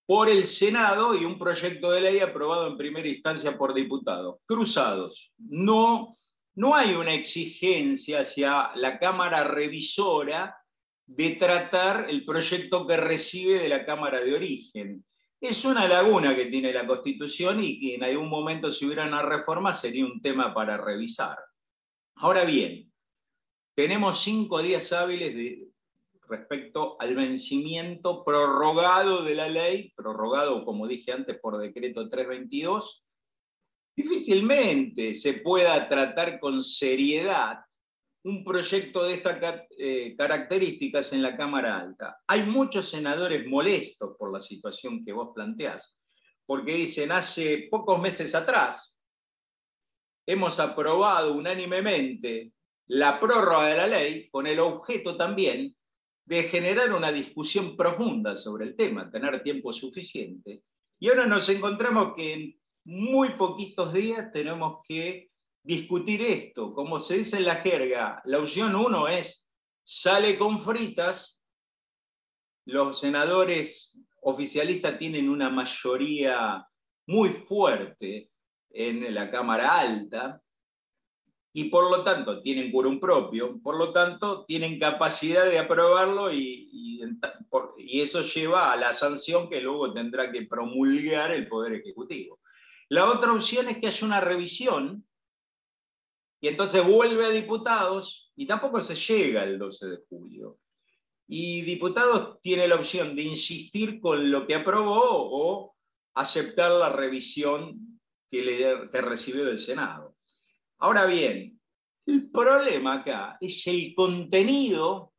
por 0.05 0.27
el 0.27 0.46
Senado 0.46 1.15
y 1.15 1.24
un 1.24 1.39
proyecto 1.39 1.89
de 1.89 2.01
ley 2.01 2.20
aprobado 2.20 2.67
en 2.67 2.75
primera 2.75 3.08
instancia 3.08 3.58
por 3.58 3.74
diputados, 3.74 4.39
cruzados. 4.46 5.32
No, 5.38 6.17
no 6.55 6.75
hay 6.75 6.96
una 6.96 7.13
exigencia 7.13 8.20
hacia 8.20 8.72
la 8.75 9.00
Cámara 9.00 9.46
Revisora 9.46 10.53
de 11.05 11.32
tratar 11.38 12.08
el 12.10 12.25
proyecto 12.25 12.86
que 12.86 12.98
recibe 12.98 13.58
de 13.58 13.70
la 13.70 13.86
Cámara 13.86 14.20
de 14.20 14.36
Origen. 14.36 15.05
Es 15.47 15.63
una 15.63 15.87
laguna 15.87 16.35
que 16.35 16.47
tiene 16.47 16.73
la 16.73 16.87
Constitución 16.87 17.63
y 17.63 17.79
que 17.79 17.93
en 17.93 18.03
algún 18.03 18.29
momento 18.29 18.71
si 18.71 18.83
hubiera 18.83 19.05
una 19.05 19.21
reforma 19.21 19.75
sería 19.75 20.03
un 20.03 20.19
tema 20.19 20.55
para 20.55 20.75
revisar. 20.75 21.37
Ahora 22.15 22.43
bien, 22.45 22.91
tenemos 23.75 24.23
cinco 24.23 24.59
días 24.59 24.91
hábiles 24.91 25.69
respecto 26.27 26.97
al 26.99 27.13
vencimiento 27.13 28.23
prorrogado 28.25 29.23
de 29.23 29.35
la 29.35 29.47
ley, 29.47 29.93
prorrogado, 29.95 30.65
como 30.65 30.87
dije 30.87 31.11
antes, 31.11 31.37
por 31.37 31.59
decreto 31.59 32.09
322. 32.09 33.05
Difícilmente 33.95 35.13
se 35.13 35.33
pueda 35.33 35.87
tratar 35.87 36.39
con 36.39 36.63
seriedad 36.63 37.64
un 38.25 38.44
proyecto 38.44 39.03
de 39.03 39.13
estas 39.13 39.38
eh, 39.77 40.15
características 40.17 41.13
en 41.13 41.22
la 41.22 41.38
Cámara 41.38 41.79
Alta. 41.79 42.22
Hay 42.25 42.41
muchos 42.44 42.89
senadores 42.89 43.46
molestos 43.46 44.15
por 44.17 44.34
la 44.34 44.39
situación 44.39 45.05
que 45.05 45.13
vos 45.13 45.29
planteás, 45.34 45.96
porque 46.44 46.74
dicen, 46.74 47.12
hace 47.12 47.67
pocos 47.70 48.01
meses 48.01 48.34
atrás 48.34 48.98
hemos 50.25 50.60
aprobado 50.60 51.34
unánimemente 51.34 52.51
la 52.88 53.20
prórroga 53.20 53.67
de 53.67 53.77
la 53.77 53.88
ley 53.88 54.27
con 54.29 54.48
el 54.48 54.60
objeto 54.60 55.15
también 55.15 55.75
de 56.25 56.44
generar 56.44 56.94
una 56.94 57.12
discusión 57.12 57.77
profunda 57.77 58.36
sobre 58.38 58.65
el 58.65 58.75
tema, 58.75 59.12
tener 59.12 59.44
tiempo 59.44 59.72
suficiente. 59.72 60.63
Y 61.00 61.10
ahora 61.10 61.27
nos 61.27 61.48
encontramos 61.50 62.15
que 62.15 62.34
en 62.34 62.60
muy 62.86 63.29
poquitos 63.36 63.94
días 63.94 64.32
tenemos 64.32 64.79
que 64.88 65.29
discutir 65.65 66.22
esto. 66.22 66.74
Como 66.74 67.00
se 67.00 67.17
dice 67.17 67.38
en 67.38 67.45
la 67.45 67.55
jerga, 67.55 68.22
la 68.25 68.39
opción 68.39 68.75
uno 68.75 69.07
es, 69.07 69.48
sale 69.84 70.38
con 70.38 70.62
fritas, 70.62 71.43
los 72.65 73.00
senadores 73.00 73.98
oficialistas 74.22 74.98
tienen 74.98 75.29
una 75.29 75.50
mayoría 75.50 76.65
muy 77.07 77.29
fuerte 77.29 78.31
en 78.69 79.13
la 79.13 79.29
Cámara 79.29 79.79
Alta 79.79 80.41
y 81.53 81.65
por 81.65 81.89
lo 81.89 82.03
tanto 82.03 82.41
tienen 82.41 82.72
quórum 82.72 83.00
propio, 83.00 83.60
por 83.62 83.77
lo 83.77 83.93
tanto 83.93 84.43
tienen 84.45 84.79
capacidad 84.79 85.45
de 85.45 85.60
aprobarlo 85.60 86.31
y, 86.31 86.69
y, 86.72 88.01
eso 88.01 88.22
lleva 88.24 88.74
a 88.74 88.75
la 88.75 88.93
sanción 88.93 89.48
que 89.48 89.62
luego 89.62 89.93
tendrá 89.93 90.31
que 90.31 90.41
promulgar 90.41 91.31
el 91.31 91.48
Poder 91.48 91.74
Ejecutivo. 91.74 92.39
La 92.89 93.05
otra 93.05 93.31
opción 93.31 93.69
es 93.69 93.77
que 93.77 93.88
haya 93.88 94.05
una 94.05 94.19
revisión 94.19 95.05
y 96.39 96.47
entonces 96.47 96.85
vuelve 96.85 97.25
a 97.25 97.29
diputados 97.29 98.31
y 98.35 98.45
tampoco 98.45 98.79
se 98.79 98.95
llega 98.95 99.43
el 99.43 99.57
12 99.57 99.87
de 99.87 99.97
julio. 100.07 100.59
Y 101.27 101.61
diputados 101.61 102.39
tiene 102.41 102.67
la 102.67 102.75
opción 102.75 103.15
de 103.15 103.23
insistir 103.23 103.99
con 103.99 104.29
lo 104.29 104.45
que 104.45 104.55
aprobó 104.55 105.01
o 105.01 105.75
aceptar 106.13 106.71
la 106.71 106.89
revisión 106.89 107.99
que, 108.29 108.43
le, 108.43 108.89
que 108.91 109.01
recibió 109.01 109.45
del 109.45 109.59
Senado. 109.59 110.15
Ahora 110.77 111.05
bien, 111.05 111.59
el 112.05 112.29
problema 112.29 112.99
acá 113.01 113.37
es 113.41 113.65
el 113.67 113.95
contenido 113.95 115.14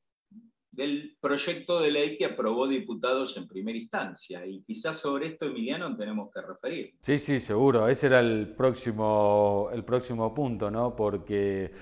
del 0.76 1.16
proyecto 1.21 1.80
de 1.80 1.90
ley 1.90 2.18
que 2.18 2.26
aprobó 2.26 2.68
diputados 2.68 3.37
en 3.38 3.49
primera 3.49 3.78
instancia. 3.78 4.47
Y 4.47 4.62
quizás 4.62 4.99
sobre 4.99 5.28
esto, 5.28 5.47
Emiliano, 5.47 5.97
tenemos 5.97 6.30
que 6.33 6.42
referir. 6.42 6.95
Sí, 7.00 7.18
sí, 7.18 7.40
seguro. 7.40 7.88
Ese 7.88 8.09
era 8.09 8.21
el 8.21 8.54
próximo, 8.54 9.71
el 9.73 9.85
próximo 9.85 10.35
punto, 10.35 10.71
¿no? 10.71 10.95
Porque, 10.95 11.73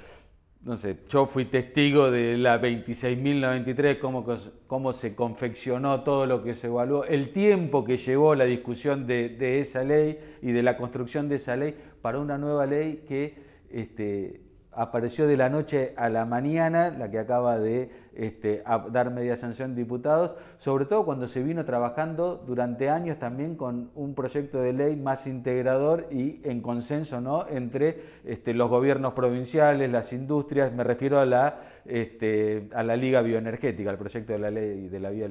no 0.63 0.77
sé, 0.77 1.01
yo 1.09 1.27
fui 1.27 1.47
testigo 1.47 2.11
de 2.13 2.39
la 2.39 2.63
26.093, 2.63 3.99
cómo, 3.99 4.25
cómo 4.69 4.93
se 4.93 5.17
confeccionó 5.17 6.05
todo 6.05 6.27
lo 6.27 6.45
que 6.45 6.55
se 6.55 6.69
evaluó, 6.69 7.05
el 7.05 7.33
tiempo 7.33 7.85
que 7.85 7.97
llevó 7.97 8.37
la 8.37 8.45
discusión 8.45 9.09
de, 9.09 9.29
de 9.31 9.61
esa 9.61 9.83
ley 9.83 10.19
y 10.41 10.53
de 10.53 10.63
la 10.63 10.77
construcción 10.77 11.29
de 11.29 11.37
esa 11.37 11.57
ley 11.57 11.75
para 12.01 12.21
una 12.21 12.39
nueva 12.39 12.65
ley 12.65 13.05
que... 13.07 13.55
Este, 13.71 14.44
apareció 14.77 15.27
de 15.27 15.37
la 15.37 15.49
noche 15.49 15.95
a 15.97 16.09
la 16.09 16.25
mañana, 16.25 16.91
la 16.91 17.11
que 17.11 17.19
acaba 17.19 17.59
de 17.59 17.91
este, 18.15 18.63
dar 18.91 19.11
media 19.11 19.37
sanción 19.37 19.75
de 19.75 19.83
diputados, 19.83 20.35
sobre 20.59 20.87
todo 20.87 21.05
cuando 21.05 21.29
se 21.29 21.43
vino 21.43 21.65
trabajando 21.65 22.37
durante 22.47 22.89
años 22.89 23.19
también 23.19 23.57
con 23.57 23.91
un 23.95 24.15
proyecto 24.15 24.61
de 24.61 24.73
ley 24.73 24.97
más 24.97 25.27
integrador 25.27 26.09
y 26.11 26.41
en 26.45 26.61
consenso 26.61 27.21
¿no? 27.21 27.47
entre 27.49 28.03
este, 28.25 28.55
los 28.55 28.69
gobiernos 28.69 29.15
provinciales, 29.15 29.91
las 29.91 30.13
industrias, 30.13 30.73
me 30.73 30.85
refiero 30.85 31.19
a 31.19 31.27
la, 31.27 31.61
este, 31.85 32.69
a 32.75 32.83
la 32.83 32.97
Liga 32.97 33.23
Bioenergética, 33.23 33.91
al 33.91 33.99
proyecto 33.99 34.33
de 34.33 34.39
la 34.39 34.51
ley 34.51 34.89
de 34.89 35.01
la, 35.01 35.11
Liga 35.11 35.29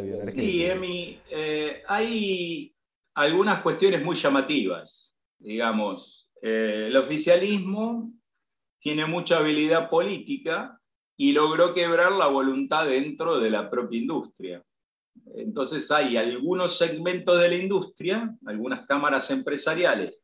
Bioenergética. 0.00 0.32
Sí, 0.32 0.64
Emi, 0.64 1.20
eh, 1.30 1.82
hay 1.86 2.74
algunas 3.14 3.60
cuestiones 3.62 4.02
muy 4.02 4.16
llamativas, 4.16 5.14
digamos. 5.38 6.30
Eh, 6.42 6.86
el 6.88 6.96
oficialismo 6.96 8.19
tiene 8.80 9.06
mucha 9.06 9.38
habilidad 9.38 9.88
política 9.88 10.80
y 11.16 11.32
logró 11.32 11.74
quebrar 11.74 12.12
la 12.12 12.26
voluntad 12.26 12.86
dentro 12.86 13.38
de 13.38 13.50
la 13.50 13.70
propia 13.70 14.00
industria. 14.00 14.64
Entonces 15.34 15.90
hay 15.90 16.16
algunos 16.16 16.78
segmentos 16.78 17.38
de 17.38 17.48
la 17.48 17.56
industria, 17.56 18.34
algunas 18.46 18.86
cámaras 18.86 19.30
empresariales 19.30 20.22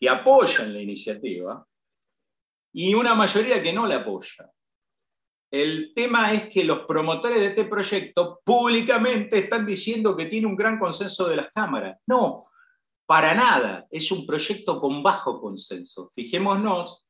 que 0.00 0.08
apoyan 0.08 0.72
la 0.72 0.80
iniciativa, 0.80 1.66
y 2.72 2.94
una 2.94 3.14
mayoría 3.14 3.62
que 3.62 3.72
no 3.72 3.86
la 3.86 3.96
apoya. 3.96 4.50
El 5.50 5.92
tema 5.94 6.32
es 6.32 6.48
que 6.48 6.64
los 6.64 6.86
promotores 6.86 7.38
de 7.38 7.48
este 7.48 7.64
proyecto 7.66 8.40
públicamente 8.42 9.38
están 9.38 9.66
diciendo 9.66 10.16
que 10.16 10.24
tiene 10.24 10.46
un 10.46 10.56
gran 10.56 10.78
consenso 10.78 11.28
de 11.28 11.36
las 11.36 11.52
cámaras. 11.52 11.98
No, 12.06 12.46
para 13.04 13.34
nada. 13.34 13.86
Es 13.90 14.10
un 14.10 14.26
proyecto 14.26 14.80
con 14.80 15.02
bajo 15.02 15.38
consenso. 15.38 16.08
Fijémonos 16.08 17.04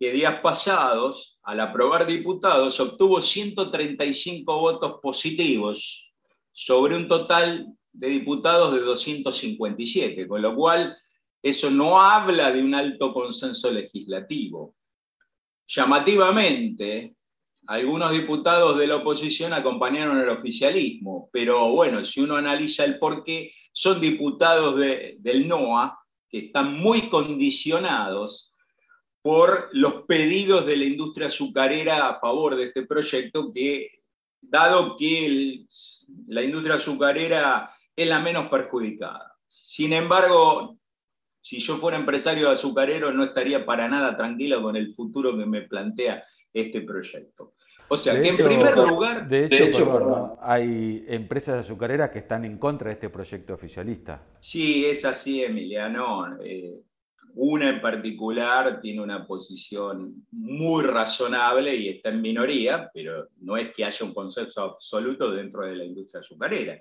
que 0.00 0.12
días 0.12 0.40
pasados, 0.40 1.38
al 1.42 1.60
aprobar 1.60 2.06
diputados, 2.06 2.80
obtuvo 2.80 3.20
135 3.20 4.58
votos 4.58 4.98
positivos 5.02 6.10
sobre 6.52 6.96
un 6.96 7.06
total 7.06 7.66
de 7.92 8.08
diputados 8.08 8.72
de 8.72 8.80
257, 8.80 10.26
con 10.26 10.40
lo 10.40 10.56
cual 10.56 10.96
eso 11.42 11.70
no 11.70 12.00
habla 12.00 12.50
de 12.50 12.62
un 12.62 12.74
alto 12.74 13.12
consenso 13.12 13.70
legislativo. 13.70 14.74
Llamativamente, 15.68 17.14
algunos 17.66 18.10
diputados 18.12 18.78
de 18.78 18.86
la 18.86 18.96
oposición 18.96 19.52
acompañaron 19.52 20.18
el 20.18 20.30
oficialismo, 20.30 21.28
pero 21.30 21.68
bueno, 21.72 22.06
si 22.06 22.22
uno 22.22 22.36
analiza 22.36 22.84
el 22.84 22.98
porqué, 22.98 23.52
son 23.70 24.00
diputados 24.00 24.76
del 24.78 25.46
NOA 25.46 25.98
que 26.26 26.46
están 26.46 26.78
muy 26.78 27.10
condicionados 27.10 28.49
por 29.22 29.68
los 29.72 30.02
pedidos 30.02 30.66
de 30.66 30.76
la 30.76 30.84
industria 30.84 31.26
azucarera 31.26 32.08
a 32.08 32.18
favor 32.18 32.56
de 32.56 32.64
este 32.64 32.86
proyecto, 32.86 33.52
que 33.52 34.02
dado 34.40 34.96
que 34.96 35.66
la 36.28 36.42
industria 36.42 36.76
azucarera 36.76 37.70
es 37.94 38.08
la 38.08 38.20
menos 38.20 38.48
perjudicada. 38.48 39.36
Sin 39.48 39.92
embargo, 39.92 40.78
si 41.42 41.58
yo 41.58 41.76
fuera 41.76 41.98
empresario 41.98 42.50
azucarero 42.50 43.12
no 43.12 43.24
estaría 43.24 43.66
para 43.66 43.88
nada 43.88 44.16
tranquilo 44.16 44.62
con 44.62 44.76
el 44.76 44.92
futuro 44.92 45.36
que 45.36 45.46
me 45.46 45.62
plantea 45.62 46.24
este 46.52 46.80
proyecto. 46.80 47.54
O 47.88 47.96
sea, 47.96 48.20
que 48.22 48.28
en 48.28 48.36
primer 48.36 48.76
lugar... 48.76 49.28
De 49.28 49.46
hecho, 49.50 50.38
hay 50.40 51.04
empresas 51.08 51.58
azucareras 51.58 52.10
que 52.10 52.20
están 52.20 52.44
en 52.44 52.56
contra 52.56 52.88
de 52.88 52.94
este 52.94 53.10
proyecto 53.10 53.52
oficialista. 53.52 54.22
Sí, 54.38 54.86
es 54.86 55.04
así, 55.04 55.42
Emiliano. 55.42 56.38
Eh, 56.40 56.82
una 57.34 57.68
en 57.68 57.80
particular 57.80 58.80
tiene 58.80 59.02
una 59.02 59.26
posición 59.26 60.26
muy 60.30 60.84
razonable 60.84 61.74
y 61.74 61.88
está 61.88 62.10
en 62.10 62.20
minoría, 62.20 62.90
pero 62.92 63.28
no 63.40 63.56
es 63.56 63.72
que 63.74 63.84
haya 63.84 64.04
un 64.04 64.14
consenso 64.14 64.62
absoluto 64.62 65.30
dentro 65.30 65.64
de 65.66 65.76
la 65.76 65.84
industria 65.84 66.20
azucarera. 66.20 66.80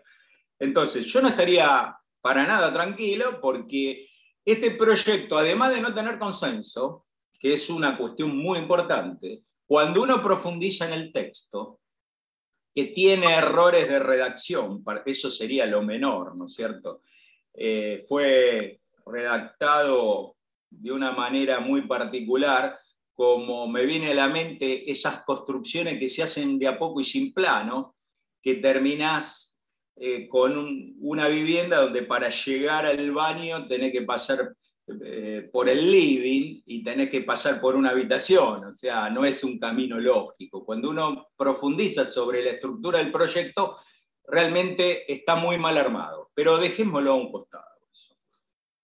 Entonces, 0.57 1.05
yo 1.05 1.21
no 1.21 1.29
estaría 1.29 1.95
para 2.21 2.45
nada 2.45 2.73
tranquilo 2.73 3.39
porque 3.41 4.07
este 4.43 4.71
proyecto, 4.71 5.37
además 5.37 5.73
de 5.73 5.81
no 5.81 5.93
tener 5.93 6.17
consenso, 6.17 7.05
que 7.39 7.53
es 7.53 7.69
una 7.69 7.97
cuestión 7.97 8.35
muy 8.35 8.59
importante, 8.59 9.43
cuando 9.65 10.01
uno 10.01 10.21
profundiza 10.21 10.87
en 10.87 10.93
el 10.93 11.13
texto, 11.13 11.79
que 12.73 12.85
tiene 12.85 13.33
errores 13.35 13.87
de 13.87 13.99
redacción, 13.99 14.83
eso 15.05 15.29
sería 15.29 15.65
lo 15.65 15.81
menor, 15.81 16.35
¿no 16.35 16.45
es 16.45 16.53
cierto? 16.53 17.01
Eh, 17.53 18.03
fue 18.07 18.79
redactado 19.05 20.35
de 20.69 20.91
una 20.91 21.11
manera 21.11 21.59
muy 21.59 21.83
particular, 21.83 22.77
como 23.13 23.67
me 23.67 23.85
viene 23.85 24.11
a 24.11 24.15
la 24.15 24.29
mente 24.29 24.89
esas 24.89 25.23
construcciones 25.23 25.99
que 25.99 26.09
se 26.09 26.23
hacen 26.23 26.57
de 26.57 26.67
a 26.67 26.77
poco 26.77 27.01
y 27.01 27.05
sin 27.05 27.33
plano, 27.33 27.95
que 28.41 28.55
terminás 28.55 29.59
eh, 29.95 30.29
con 30.29 30.95
una 30.99 31.27
vivienda 31.27 31.81
donde 31.81 32.03
para 32.03 32.29
llegar 32.29 32.85
al 32.85 33.11
baño 33.11 33.67
tenés 33.67 33.91
que 33.91 34.03
pasar 34.03 34.55
eh, 35.03 35.49
por 35.51 35.69
el 35.69 35.91
living 35.91 36.61
y 36.65 36.83
tenés 36.83 37.09
que 37.09 37.21
pasar 37.21 37.59
por 37.59 37.75
una 37.75 37.89
habitación, 37.89 38.65
o 38.65 38.75
sea, 38.75 39.09
no 39.09 39.23
es 39.25 39.43
un 39.43 39.59
camino 39.59 39.99
lógico. 39.99 40.65
Cuando 40.65 40.89
uno 40.89 41.27
profundiza 41.35 42.05
sobre 42.05 42.43
la 42.43 42.51
estructura 42.51 42.99
del 42.99 43.11
proyecto, 43.11 43.77
realmente 44.25 45.11
está 45.11 45.35
muy 45.35 45.57
mal 45.57 45.77
armado, 45.77 46.31
pero 46.33 46.57
dejémoslo 46.57 47.11
a 47.11 47.15
un 47.15 47.31
costado. 47.31 47.68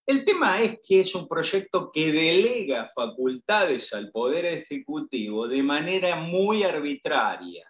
El 0.06 0.24
tema 0.24 0.62
es 0.62 0.78
que 0.86 1.00
es 1.00 1.14
un 1.16 1.26
proyecto 1.26 1.90
que 1.92 2.12
delega 2.12 2.86
facultades 2.86 3.92
al 3.92 4.12
Poder 4.12 4.46
Ejecutivo 4.46 5.48
de 5.48 5.64
manera 5.64 6.14
muy 6.14 6.62
arbitraria. 6.62 7.66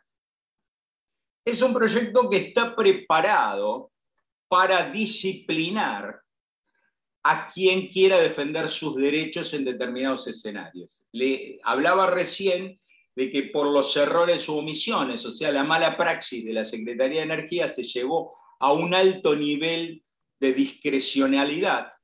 Es 1.47 1.63
un 1.63 1.73
proyecto 1.73 2.29
que 2.29 2.37
está 2.37 2.77
preparado 2.77 3.91
para 4.49 4.91
disciplinar 4.91 6.21
a 7.23 7.51
quien 7.51 7.89
quiera 7.89 8.19
defender 8.19 8.69
sus 8.69 8.97
derechos 8.97 9.55
en 9.55 9.65
determinados 9.65 10.29
escenarios. 10.29 11.07
Le 11.13 11.59
hablaba 11.65 12.09
recién 12.09 12.79
de 13.17 13.31
que 13.31 13.45
por 13.45 13.73
los 13.73 13.97
errores 13.97 14.47
u 14.49 14.59
omisiones, 14.59 15.25
o 15.25 15.33
sea, 15.33 15.51
la 15.51 15.65
mala 15.65 15.97
praxis 15.97 16.45
de 16.45 16.53
la 16.53 16.67
Secretaría 16.67 17.21
de 17.21 17.25
Energía 17.25 17.67
se 17.67 17.85
llevó 17.85 18.37
a 18.61 18.73
un 18.75 18.95
alto 18.95 19.35
nivel 19.35 20.05
de 20.39 20.53
discrecionalidad. 20.53 21.96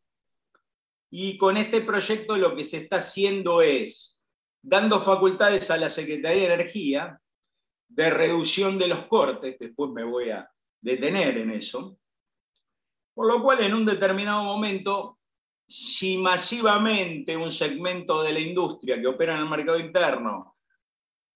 Y 1.14 1.36
con 1.36 1.58
este 1.58 1.82
proyecto 1.82 2.38
lo 2.38 2.56
que 2.56 2.64
se 2.64 2.78
está 2.78 2.96
haciendo 2.96 3.60
es 3.60 4.18
dando 4.62 4.98
facultades 4.98 5.70
a 5.70 5.76
la 5.76 5.90
Secretaría 5.90 6.48
de 6.48 6.54
Energía 6.54 7.20
de 7.86 8.08
reducción 8.08 8.78
de 8.78 8.88
los 8.88 9.06
cortes, 9.06 9.58
después 9.60 9.90
me 9.90 10.04
voy 10.04 10.30
a 10.30 10.48
detener 10.80 11.36
en 11.36 11.50
eso, 11.50 11.98
por 13.12 13.26
lo 13.26 13.42
cual, 13.42 13.62
en 13.62 13.74
un 13.74 13.84
determinado 13.84 14.42
momento, 14.42 15.18
si 15.68 16.16
masivamente 16.16 17.36
un 17.36 17.52
segmento 17.52 18.22
de 18.22 18.32
la 18.32 18.40
industria 18.40 18.98
que 18.98 19.06
opera 19.06 19.34
en 19.34 19.40
el 19.40 19.50
mercado 19.50 19.78
interno 19.78 20.56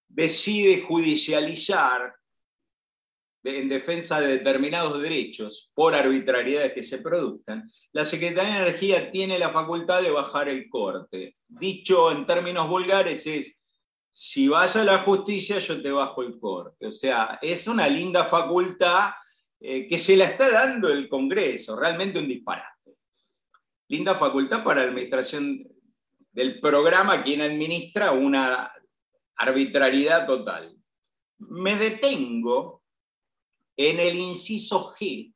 decide 0.08 0.80
judicializar 0.80 2.14
en 3.46 3.68
defensa 3.68 4.20
de 4.20 4.26
determinados 4.26 5.00
derechos 5.00 5.70
por 5.72 5.94
arbitrariedades 5.94 6.72
que 6.72 6.82
se 6.82 6.98
produzcan, 6.98 7.70
la 7.92 8.04
Secretaría 8.04 8.54
de 8.54 8.60
Energía 8.62 9.10
tiene 9.12 9.38
la 9.38 9.50
facultad 9.50 10.02
de 10.02 10.10
bajar 10.10 10.48
el 10.48 10.68
corte. 10.68 11.36
Dicho 11.46 12.10
en 12.10 12.26
términos 12.26 12.68
vulgares 12.68 13.26
es, 13.26 13.60
si 14.12 14.48
vas 14.48 14.74
a 14.76 14.84
la 14.84 14.98
justicia 14.98 15.58
yo 15.58 15.80
te 15.80 15.90
bajo 15.90 16.22
el 16.22 16.38
corte. 16.40 16.86
O 16.86 16.92
sea, 16.92 17.38
es 17.40 17.68
una 17.68 17.88
linda 17.88 18.24
facultad 18.24 19.10
eh, 19.60 19.86
que 19.86 19.98
se 19.98 20.16
la 20.16 20.24
está 20.24 20.50
dando 20.50 20.88
el 20.88 21.08
Congreso, 21.08 21.78
realmente 21.78 22.18
un 22.18 22.28
disparate. 22.28 22.96
Linda 23.88 24.14
facultad 24.14 24.64
para 24.64 24.82
la 24.82 24.88
administración 24.88 25.66
del 26.32 26.60
programa, 26.60 27.22
quien 27.22 27.40
administra 27.40 28.12
una 28.12 28.72
arbitrariedad 29.36 30.26
total. 30.26 30.76
Me 31.38 31.76
detengo 31.76 32.82
en 33.76 34.00
el 34.00 34.16
inciso 34.16 34.94
G 34.94 35.32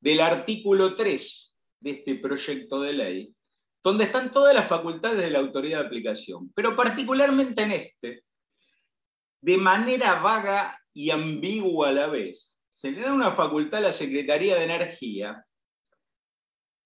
del 0.00 0.20
artículo 0.20 0.94
3 0.94 1.54
de 1.80 1.90
este 1.90 2.14
proyecto 2.16 2.80
de 2.80 2.92
ley, 2.92 3.34
donde 3.82 4.04
están 4.04 4.32
todas 4.32 4.54
las 4.54 4.68
facultades 4.68 5.22
de 5.22 5.30
la 5.30 5.38
autoridad 5.38 5.80
de 5.80 5.86
aplicación, 5.86 6.52
pero 6.54 6.76
particularmente 6.76 7.62
en 7.62 7.72
este, 7.72 8.24
de 9.40 9.56
manera 9.56 10.20
vaga 10.20 10.78
y 10.92 11.10
ambigua 11.10 11.88
a 11.88 11.92
la 11.92 12.06
vez, 12.06 12.58
se 12.70 12.90
le 12.90 13.00
da 13.00 13.12
una 13.12 13.32
facultad 13.32 13.80
a 13.80 13.88
la 13.88 13.92
Secretaría 13.92 14.56
de 14.56 14.64
Energía 14.64 15.44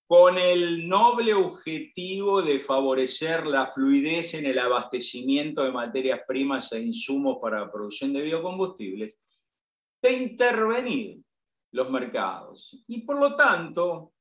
con 0.06 0.36
el 0.36 0.86
noble 0.88 1.32
objetivo 1.32 2.42
de 2.42 2.60
favorecer 2.60 3.46
la 3.46 3.66
fluidez 3.66 4.34
en 4.34 4.44
el 4.44 4.58
abastecimiento 4.58 5.64
de 5.64 5.72
materias 5.72 6.20
primas 6.28 6.70
e 6.72 6.80
insumos 6.80 7.38
para 7.40 7.60
la 7.60 7.72
producción 7.72 8.12
de 8.12 8.20
biocombustibles, 8.20 9.18
de 10.02 10.12
intervenir 10.12 11.20
los 11.70 11.88
mercados. 11.90 12.84
Y 12.88 13.02
por 13.02 13.18
lo 13.18 13.36
tanto, 13.36 14.12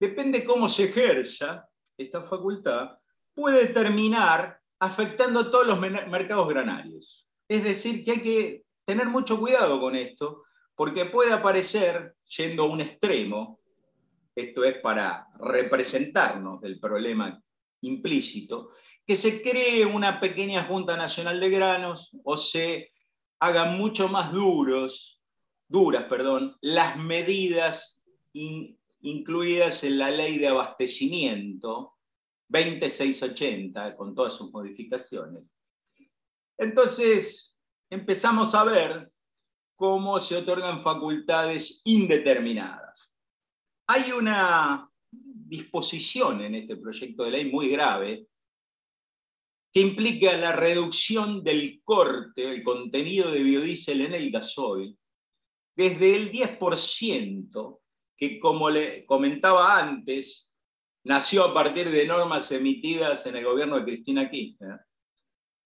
depende 0.00 0.44
cómo 0.44 0.68
se 0.68 0.84
ejerza 0.84 1.68
esta 1.96 2.22
facultad, 2.22 2.98
puede 3.34 3.66
terminar 3.66 4.58
afectando 4.80 5.40
a 5.40 5.50
todos 5.50 5.66
los 5.66 5.80
mercados 5.80 6.48
granarios. 6.48 7.28
Es 7.48 7.62
decir, 7.62 8.04
que 8.04 8.10
hay 8.12 8.20
que 8.20 8.64
tener 8.84 9.06
mucho 9.06 9.38
cuidado 9.38 9.80
con 9.80 9.94
esto, 9.94 10.42
porque 10.74 11.04
puede 11.04 11.32
aparecer, 11.32 12.14
yendo 12.36 12.64
a 12.64 12.68
un 12.68 12.80
extremo, 12.80 13.60
esto 14.34 14.64
es 14.64 14.78
para 14.78 15.28
representarnos 15.38 16.60
del 16.60 16.80
problema 16.80 17.40
implícito, 17.82 18.70
que 19.06 19.16
se 19.16 19.42
cree 19.42 19.86
una 19.86 20.18
pequeña 20.18 20.64
Junta 20.64 20.96
Nacional 20.96 21.38
de 21.38 21.50
Granos 21.50 22.16
o 22.24 22.36
se 22.36 22.93
hagan 23.44 23.76
mucho 23.76 24.08
más 24.08 24.32
duros, 24.32 25.20
duras 25.68 26.04
perdón, 26.04 26.56
las 26.62 26.96
medidas 26.96 28.02
incluidas 28.32 29.84
en 29.84 29.98
la 29.98 30.10
ley 30.10 30.38
de 30.38 30.48
abastecimiento 30.48 31.94
2680, 32.48 33.96
con 33.96 34.14
todas 34.14 34.32
sus 34.32 34.50
modificaciones. 34.50 35.58
Entonces, 36.56 37.60
empezamos 37.90 38.54
a 38.54 38.64
ver 38.64 39.12
cómo 39.76 40.18
se 40.20 40.36
otorgan 40.36 40.82
facultades 40.82 41.82
indeterminadas. 41.84 43.12
Hay 43.88 44.10
una 44.12 44.88
disposición 45.10 46.40
en 46.40 46.54
este 46.54 46.76
proyecto 46.76 47.24
de 47.24 47.30
ley 47.30 47.52
muy 47.52 47.68
grave 47.68 48.26
que 49.74 49.80
implica 49.80 50.36
la 50.36 50.52
reducción 50.52 51.42
del 51.42 51.82
corte, 51.82 52.48
el 52.48 52.62
contenido 52.62 53.32
de 53.32 53.42
biodiesel 53.42 54.02
en 54.02 54.14
el 54.14 54.30
gasoil, 54.30 54.96
desde 55.76 56.14
el 56.14 56.30
10%, 56.30 57.80
que 58.16 58.38
como 58.38 58.70
le 58.70 59.04
comentaba 59.04 59.76
antes, 59.76 60.54
nació 61.02 61.46
a 61.46 61.52
partir 61.52 61.90
de 61.90 62.06
normas 62.06 62.52
emitidas 62.52 63.26
en 63.26 63.34
el 63.34 63.44
gobierno 63.44 63.76
de 63.76 63.84
Cristina 63.84 64.30
Kirchner, 64.30 64.78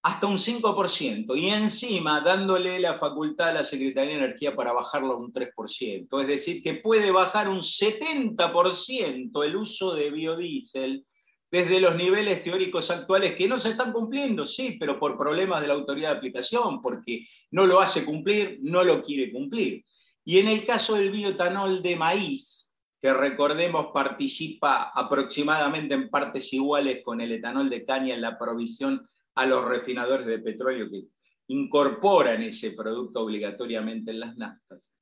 hasta 0.02 0.26
un 0.26 0.38
5%, 0.38 1.36
y 1.36 1.50
encima 1.50 2.22
dándole 2.22 2.80
la 2.80 2.96
facultad 2.96 3.50
a 3.50 3.52
la 3.52 3.64
Secretaría 3.64 4.12
de 4.12 4.24
Energía 4.24 4.56
para 4.56 4.72
bajarlo 4.72 5.12
a 5.12 5.16
un 5.18 5.34
3%. 5.34 6.22
Es 6.22 6.26
decir, 6.26 6.62
que 6.62 6.76
puede 6.76 7.10
bajar 7.10 7.50
un 7.50 7.60
70% 7.60 9.44
el 9.44 9.56
uso 9.56 9.94
de 9.94 10.10
biodiesel 10.10 11.04
desde 11.50 11.80
los 11.80 11.96
niveles 11.96 12.42
teóricos 12.42 12.90
actuales 12.90 13.34
que 13.34 13.48
no 13.48 13.58
se 13.58 13.70
están 13.70 13.92
cumpliendo, 13.92 14.44
sí, 14.44 14.76
pero 14.78 14.98
por 14.98 15.16
problemas 15.16 15.60
de 15.62 15.68
la 15.68 15.74
autoridad 15.74 16.10
de 16.12 16.16
aplicación, 16.18 16.82
porque 16.82 17.26
no 17.50 17.66
lo 17.66 17.80
hace 17.80 18.04
cumplir, 18.04 18.58
no 18.62 18.84
lo 18.84 19.02
quiere 19.02 19.32
cumplir. 19.32 19.84
Y 20.24 20.38
en 20.38 20.48
el 20.48 20.66
caso 20.66 20.96
del 20.96 21.10
bioetanol 21.10 21.82
de 21.82 21.96
maíz, 21.96 22.70
que 23.00 23.14
recordemos 23.14 23.88
participa 23.94 24.90
aproximadamente 24.94 25.94
en 25.94 26.10
partes 26.10 26.52
iguales 26.52 27.02
con 27.04 27.20
el 27.20 27.32
etanol 27.32 27.70
de 27.70 27.84
caña 27.84 28.14
en 28.14 28.20
la 28.20 28.38
provisión 28.38 29.08
a 29.36 29.46
los 29.46 29.64
refinadores 29.64 30.26
de 30.26 30.40
petróleo 30.40 30.90
que 30.90 31.04
incorporan 31.46 32.42
ese 32.42 32.72
producto 32.72 33.20
obligatoriamente 33.20 34.10
en 34.10 34.20
las 34.20 34.36
naftas. 34.36 34.92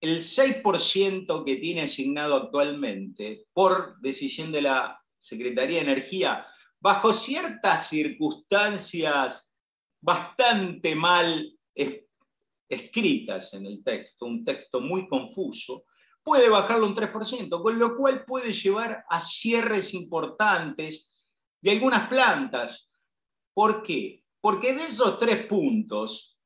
El 0.00 0.18
6% 0.22 1.44
que 1.44 1.56
tiene 1.56 1.82
asignado 1.82 2.34
actualmente 2.34 3.46
por 3.52 4.00
decisión 4.00 4.50
de 4.50 4.62
la 4.62 5.03
Secretaría 5.26 5.78
de 5.78 5.90
Energía, 5.90 6.46
bajo 6.80 7.12
ciertas 7.12 7.88
circunstancias 7.88 9.54
bastante 10.00 10.94
mal 10.94 11.50
escritas 12.68 13.54
en 13.54 13.66
el 13.66 13.82
texto, 13.82 14.26
un 14.26 14.44
texto 14.44 14.80
muy 14.80 15.08
confuso, 15.08 15.84
puede 16.22 16.48
bajarlo 16.48 16.86
un 16.86 16.94
3%, 16.94 17.62
con 17.62 17.78
lo 17.78 17.96
cual 17.96 18.24
puede 18.24 18.52
llevar 18.52 19.04
a 19.08 19.20
cierres 19.20 19.94
importantes 19.94 21.10
de 21.60 21.70
algunas 21.70 22.08
plantas, 22.08 22.88
¿Por 23.54 23.84
qué? 23.84 24.24
Porque 24.40 24.74
de 24.74 24.84
esos 24.84 25.18
tres 25.18 25.46
puntos 25.46 26.36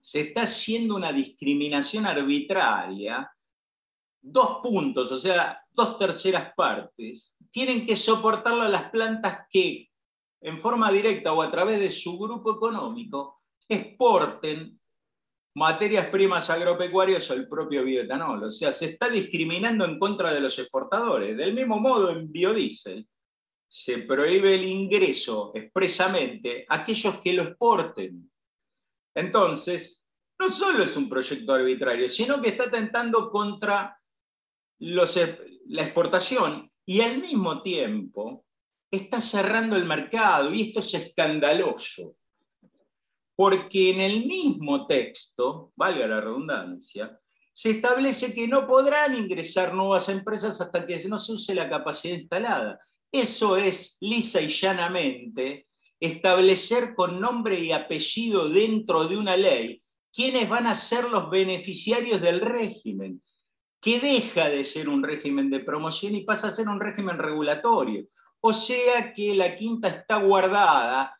se 0.00 0.20
está 0.20 0.42
haciendo 0.42 0.96
una 0.96 1.12
discriminación 1.12 2.04
arbitraria. 2.04 3.30
Dos 4.20 4.58
puntos, 4.62 5.12
o 5.12 5.18
sea, 5.18 5.63
dos 5.74 5.98
terceras 5.98 6.54
partes, 6.54 7.36
tienen 7.50 7.86
que 7.86 7.96
soportarlo 7.96 8.68
las 8.68 8.90
plantas 8.90 9.46
que, 9.50 9.88
en 10.40 10.58
forma 10.58 10.90
directa 10.90 11.32
o 11.32 11.42
a 11.42 11.50
través 11.50 11.80
de 11.80 11.90
su 11.90 12.18
grupo 12.18 12.56
económico, 12.56 13.40
exporten 13.68 14.78
materias 15.56 16.08
primas 16.08 16.50
agropecuarias 16.50 17.30
o 17.30 17.34
el 17.34 17.48
propio 17.48 17.84
bioetanol. 17.84 18.44
O 18.44 18.50
sea, 18.50 18.72
se 18.72 18.86
está 18.86 19.08
discriminando 19.08 19.84
en 19.84 19.98
contra 19.98 20.32
de 20.32 20.40
los 20.40 20.58
exportadores. 20.58 21.36
Del 21.36 21.54
mismo 21.54 21.78
modo, 21.78 22.10
en 22.10 22.30
biodiesel, 22.30 23.06
se 23.68 23.98
prohíbe 23.98 24.54
el 24.54 24.66
ingreso 24.66 25.52
expresamente 25.54 26.66
a 26.68 26.76
aquellos 26.76 27.20
que 27.20 27.32
lo 27.32 27.42
exporten. 27.44 28.30
Entonces, 29.14 30.06
no 30.38 30.50
solo 30.50 30.82
es 30.82 30.96
un 30.96 31.08
proyecto 31.08 31.52
arbitrario, 31.52 32.08
sino 32.08 32.40
que 32.40 32.50
está 32.50 32.70
tentando 32.70 33.30
contra 33.30 33.98
la 35.66 35.82
exportación 35.82 36.70
y 36.86 37.00
al 37.00 37.20
mismo 37.20 37.62
tiempo 37.62 38.44
está 38.90 39.20
cerrando 39.20 39.76
el 39.76 39.84
mercado 39.84 40.52
y 40.52 40.62
esto 40.62 40.80
es 40.80 40.94
escandaloso. 40.94 42.16
Porque 43.36 43.90
en 43.90 44.00
el 44.00 44.26
mismo 44.26 44.86
texto, 44.86 45.72
valga 45.74 46.06
la 46.06 46.20
redundancia, 46.20 47.18
se 47.52 47.70
establece 47.70 48.34
que 48.34 48.46
no 48.46 48.66
podrán 48.66 49.16
ingresar 49.16 49.74
nuevas 49.74 50.08
empresas 50.08 50.60
hasta 50.60 50.86
que 50.86 51.08
no 51.08 51.18
se 51.18 51.32
use 51.32 51.54
la 51.54 51.68
capacidad 51.68 52.14
instalada. 52.14 52.80
Eso 53.10 53.56
es 53.56 53.96
lisa 54.00 54.40
y 54.40 54.48
llanamente 54.48 55.68
establecer 56.00 56.94
con 56.94 57.20
nombre 57.20 57.58
y 57.58 57.72
apellido 57.72 58.48
dentro 58.48 59.08
de 59.08 59.16
una 59.16 59.36
ley 59.36 59.82
quiénes 60.14 60.48
van 60.48 60.66
a 60.66 60.76
ser 60.76 61.10
los 61.10 61.28
beneficiarios 61.28 62.20
del 62.20 62.40
régimen, 62.40 63.20
que 63.84 64.00
deja 64.00 64.48
de 64.48 64.64
ser 64.64 64.88
un 64.88 65.02
régimen 65.02 65.50
de 65.50 65.60
promoción 65.60 66.14
y 66.14 66.24
pasa 66.24 66.48
a 66.48 66.52
ser 66.52 66.68
un 66.68 66.80
régimen 66.80 67.18
regulatorio. 67.18 68.06
O 68.40 68.50
sea 68.50 69.12
que 69.12 69.34
la 69.34 69.54
quinta 69.54 69.88
está 69.88 70.16
guardada 70.16 71.14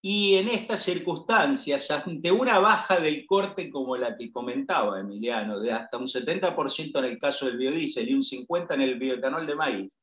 y 0.00 0.36
en 0.36 0.48
estas 0.48 0.82
circunstancias, 0.82 1.90
ante 1.90 2.32
una 2.32 2.58
baja 2.58 2.98
del 2.98 3.26
corte 3.26 3.70
como 3.70 3.98
la 3.98 4.16
que 4.16 4.32
comentaba 4.32 4.98
Emiliano, 4.98 5.60
de 5.60 5.72
hasta 5.72 5.98
un 5.98 6.06
70% 6.06 6.98
en 7.00 7.04
el 7.04 7.18
caso 7.18 7.44
del 7.44 7.58
biodiesel 7.58 8.08
y 8.08 8.14
un 8.14 8.22
50% 8.22 8.74
en 8.74 8.80
el 8.80 8.98
bioetanol 8.98 9.46
de 9.46 9.54
maíz, 9.54 9.98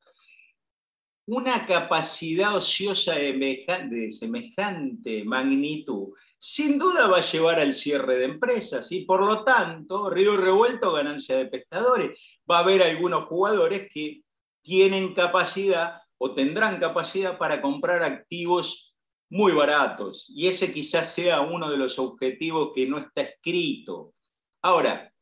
una 1.26 1.66
capacidad 1.66 2.56
ociosa 2.56 3.16
de 3.16 4.08
semejante 4.12 5.24
magnitud, 5.24 6.10
sin 6.38 6.78
duda 6.78 7.08
va 7.08 7.18
a 7.18 7.30
llevar 7.30 7.58
al 7.58 7.74
cierre 7.74 8.16
de 8.16 8.24
empresas 8.24 8.92
y 8.92 9.04
por 9.04 9.24
lo 9.24 9.44
tanto, 9.44 10.08
río 10.08 10.36
revuelto, 10.36 10.92
ganancia 10.92 11.36
de 11.36 11.46
pescadores. 11.46 12.18
Va 12.50 12.58
a 12.58 12.60
haber 12.60 12.82
algunos 12.82 13.24
jugadores 13.24 13.88
que 13.92 14.22
tienen 14.62 15.14
capacidad 15.14 16.00
o 16.16 16.34
tendrán 16.34 16.78
capacidad 16.78 17.38
para 17.38 17.60
comprar 17.60 18.02
activos 18.02 18.94
muy 19.30 19.52
baratos 19.52 20.26
y 20.34 20.46
ese 20.46 20.72
quizás 20.72 21.12
sea 21.12 21.40
uno 21.40 21.70
de 21.70 21.76
los 21.76 21.98
objetivos 21.98 22.70
que 22.74 22.86
no 22.86 22.98
está 22.98 23.22
escrito. 23.22 24.14
Ahora, 24.62 25.12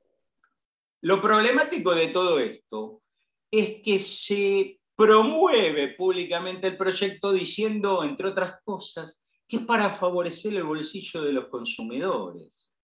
lo 1.00 1.20
problemático 1.20 1.94
de 1.94 2.08
todo 2.08 2.38
esto 2.38 3.02
es 3.50 3.82
que 3.82 3.98
se 3.98 4.80
promueve 4.94 5.88
públicamente 5.88 6.68
el 6.68 6.76
proyecto 6.76 7.32
diciendo, 7.32 8.02
entre 8.02 8.28
otras 8.28 8.56
cosas, 8.64 9.20
que 9.48 9.58
es 9.58 9.62
para 9.62 9.90
favorecer 9.90 10.54
el 10.54 10.64
bolsillo 10.64 11.22
de 11.22 11.32
los 11.32 11.46
consumidores. 11.46 12.76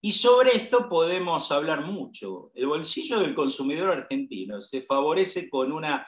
Y 0.00 0.12
sobre 0.12 0.54
esto 0.54 0.88
podemos 0.88 1.50
hablar 1.50 1.84
mucho. 1.84 2.50
El 2.54 2.66
bolsillo 2.66 3.20
del 3.20 3.34
consumidor 3.34 3.90
argentino 3.90 4.60
se 4.60 4.82
favorece 4.82 5.48
con 5.48 5.72
una 5.72 6.06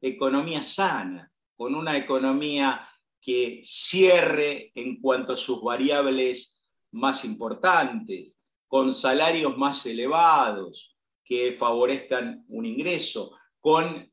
economía 0.00 0.62
sana, 0.62 1.30
con 1.56 1.74
una 1.74 1.96
economía 1.96 2.88
que 3.20 3.60
cierre 3.64 4.72
en 4.74 5.00
cuanto 5.00 5.32
a 5.32 5.36
sus 5.36 5.62
variables 5.62 6.60
más 6.92 7.24
importantes, 7.24 8.40
con 8.66 8.92
salarios 8.92 9.56
más 9.56 9.84
elevados 9.86 10.96
que 11.24 11.52
favorezcan 11.52 12.44
un 12.48 12.66
ingreso, 12.66 13.32
con 13.60 14.09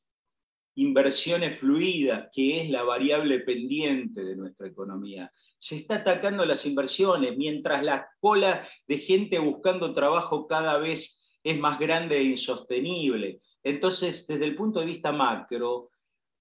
inversiones 0.77 1.57
fluidas, 1.59 2.29
que 2.31 2.61
es 2.61 2.69
la 2.69 2.83
variable 2.83 3.39
pendiente 3.39 4.23
de 4.23 4.35
nuestra 4.35 4.67
economía. 4.67 5.31
Se 5.57 5.75
está 5.75 5.95
atacando 5.95 6.45
las 6.45 6.65
inversiones, 6.67 7.35
mientras 7.35 7.83
la 7.83 8.07
cola 8.19 8.67
de 8.87 8.99
gente 8.99 9.39
buscando 9.39 9.93
trabajo 9.95 10.45
cada 10.45 10.77
vez 10.77 11.19
es 11.43 11.59
más 11.59 11.79
grande 11.79 12.17
e 12.17 12.23
insostenible. 12.23 13.41
Entonces, 13.63 14.27
desde 14.27 14.45
el 14.45 14.55
punto 14.55 14.79
de 14.79 14.85
vista 14.85 15.11
macro, 15.11 15.89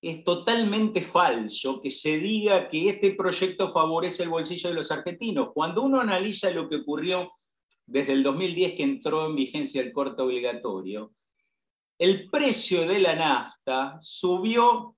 es 0.03 0.23
totalmente 0.23 1.01
falso 1.01 1.81
que 1.81 1.91
se 1.91 2.19
diga 2.19 2.69
que 2.69 2.91
este 2.91 3.15
proyecto 3.15 3.71
favorece 3.71 4.25
el 4.25 4.29
bolsillo 4.29 4.69
de 4.69 4.75
los 4.75 4.93
argentinos. 4.93 5.49
Cuando 5.55 5.83
uno 5.83 5.99
analiza 5.99 6.51
lo 6.51 6.69
que 6.69 6.77
ocurrió 6.77 7.33
desde 7.87 8.13
el 8.13 8.23
2010 8.23 8.75
que 8.75 8.83
entró 8.83 9.27
en 9.27 9.35
vigencia 9.35 9.81
el 9.81 9.93
corte 9.93 10.21
obligatorio, 10.21 11.15
el 11.99 12.29
precio 12.31 12.87
de 12.87 12.99
la 12.99 13.15
nafta 13.15 13.99
subió 14.01 14.97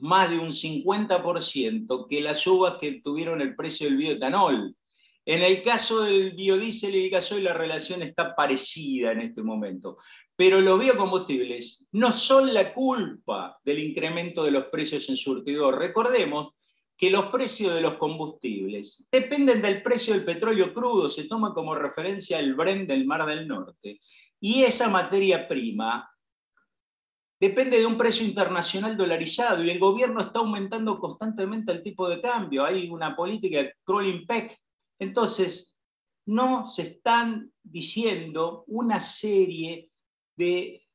más 0.00 0.30
de 0.30 0.38
un 0.38 0.52
50% 0.52 2.06
que 2.08 2.20
las 2.20 2.46
uvas 2.46 2.78
que 2.80 3.00
tuvieron 3.02 3.40
el 3.40 3.54
precio 3.54 3.86
del 3.86 3.98
bioetanol. 3.98 4.74
En 5.24 5.42
el 5.42 5.62
caso 5.62 6.00
del 6.00 6.32
biodiesel 6.32 6.96
y 6.96 7.04
el 7.04 7.10
gasoil 7.10 7.44
la 7.44 7.52
relación 7.52 8.02
está 8.02 8.34
parecida 8.34 9.12
en 9.12 9.20
este 9.20 9.42
momento, 9.42 9.98
pero 10.34 10.60
los 10.60 10.80
biocombustibles 10.80 11.86
no 11.92 12.10
son 12.10 12.52
la 12.52 12.74
culpa 12.74 13.58
del 13.62 13.78
incremento 13.78 14.42
de 14.42 14.50
los 14.50 14.64
precios 14.64 15.08
en 15.10 15.16
surtidor. 15.16 15.78
Recordemos 15.78 16.54
que 16.96 17.10
los 17.10 17.26
precios 17.26 17.74
de 17.74 17.82
los 17.82 17.94
combustibles 17.94 19.06
dependen 19.12 19.62
del 19.62 19.82
precio 19.82 20.14
del 20.14 20.24
petróleo 20.24 20.72
crudo, 20.74 21.08
se 21.08 21.24
toma 21.24 21.54
como 21.54 21.74
referencia 21.74 22.40
el 22.40 22.54
Brent 22.54 22.88
del 22.88 23.06
Mar 23.06 23.26
del 23.26 23.46
Norte, 23.46 24.00
y 24.40 24.64
esa 24.64 24.88
materia 24.88 25.46
prima 25.46 26.11
depende 27.42 27.76
de 27.76 27.86
un 27.86 27.98
precio 27.98 28.24
internacional 28.24 28.96
dolarizado 28.96 29.64
y 29.64 29.70
el 29.70 29.80
gobierno 29.80 30.20
está 30.20 30.38
aumentando 30.38 31.00
constantemente 31.00 31.72
el 31.72 31.82
tipo 31.82 32.08
de 32.08 32.20
cambio. 32.20 32.64
Hay 32.64 32.88
una 32.88 33.16
política 33.16 33.58
de 33.58 33.74
crawling 33.82 34.24
peg. 34.28 34.56
Entonces, 35.00 35.76
no 36.24 36.68
se 36.68 36.82
están 36.82 37.50
diciendo 37.60 38.62
una 38.68 39.00
serie 39.00 39.90
de 40.36 40.86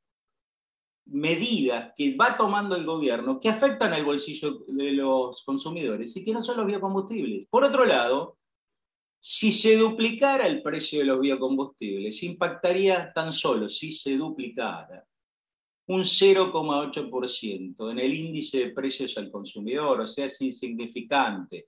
medidas 1.07 1.91
que 1.97 2.15
va 2.15 2.38
tomando 2.38 2.77
el 2.77 2.86
gobierno 2.86 3.41
que 3.41 3.49
afectan 3.49 3.91
al 3.91 4.05
bolsillo 4.05 4.60
de 4.67 4.93
los 4.93 5.43
consumidores 5.43 6.15
y 6.15 6.23
que 6.23 6.31
no 6.31 6.41
son 6.41 6.55
los 6.60 6.65
biocombustibles. 6.65 7.45
Por 7.49 7.65
otro 7.65 7.83
lado, 7.83 8.38
si 9.19 9.51
se 9.51 9.75
duplicara 9.75 10.47
el 10.47 10.63
precio 10.63 10.99
de 10.99 11.05
los 11.07 11.19
biocombustibles, 11.19 12.23
impactaría 12.23 13.12
tan 13.12 13.33
solo, 13.33 13.67
si 13.67 13.91
se 13.91 14.15
duplicara, 14.15 15.05
un 15.88 16.02
0,8% 16.02 17.91
en 17.91 18.00
el 18.00 18.13
índice 18.13 18.60
de 18.60 18.71
precios 18.71 19.17
al 19.17 19.32
consumidor, 19.32 20.02
o 20.02 20.08
sea, 20.08 20.26
es 20.26 20.41
insignificante. 20.41 21.67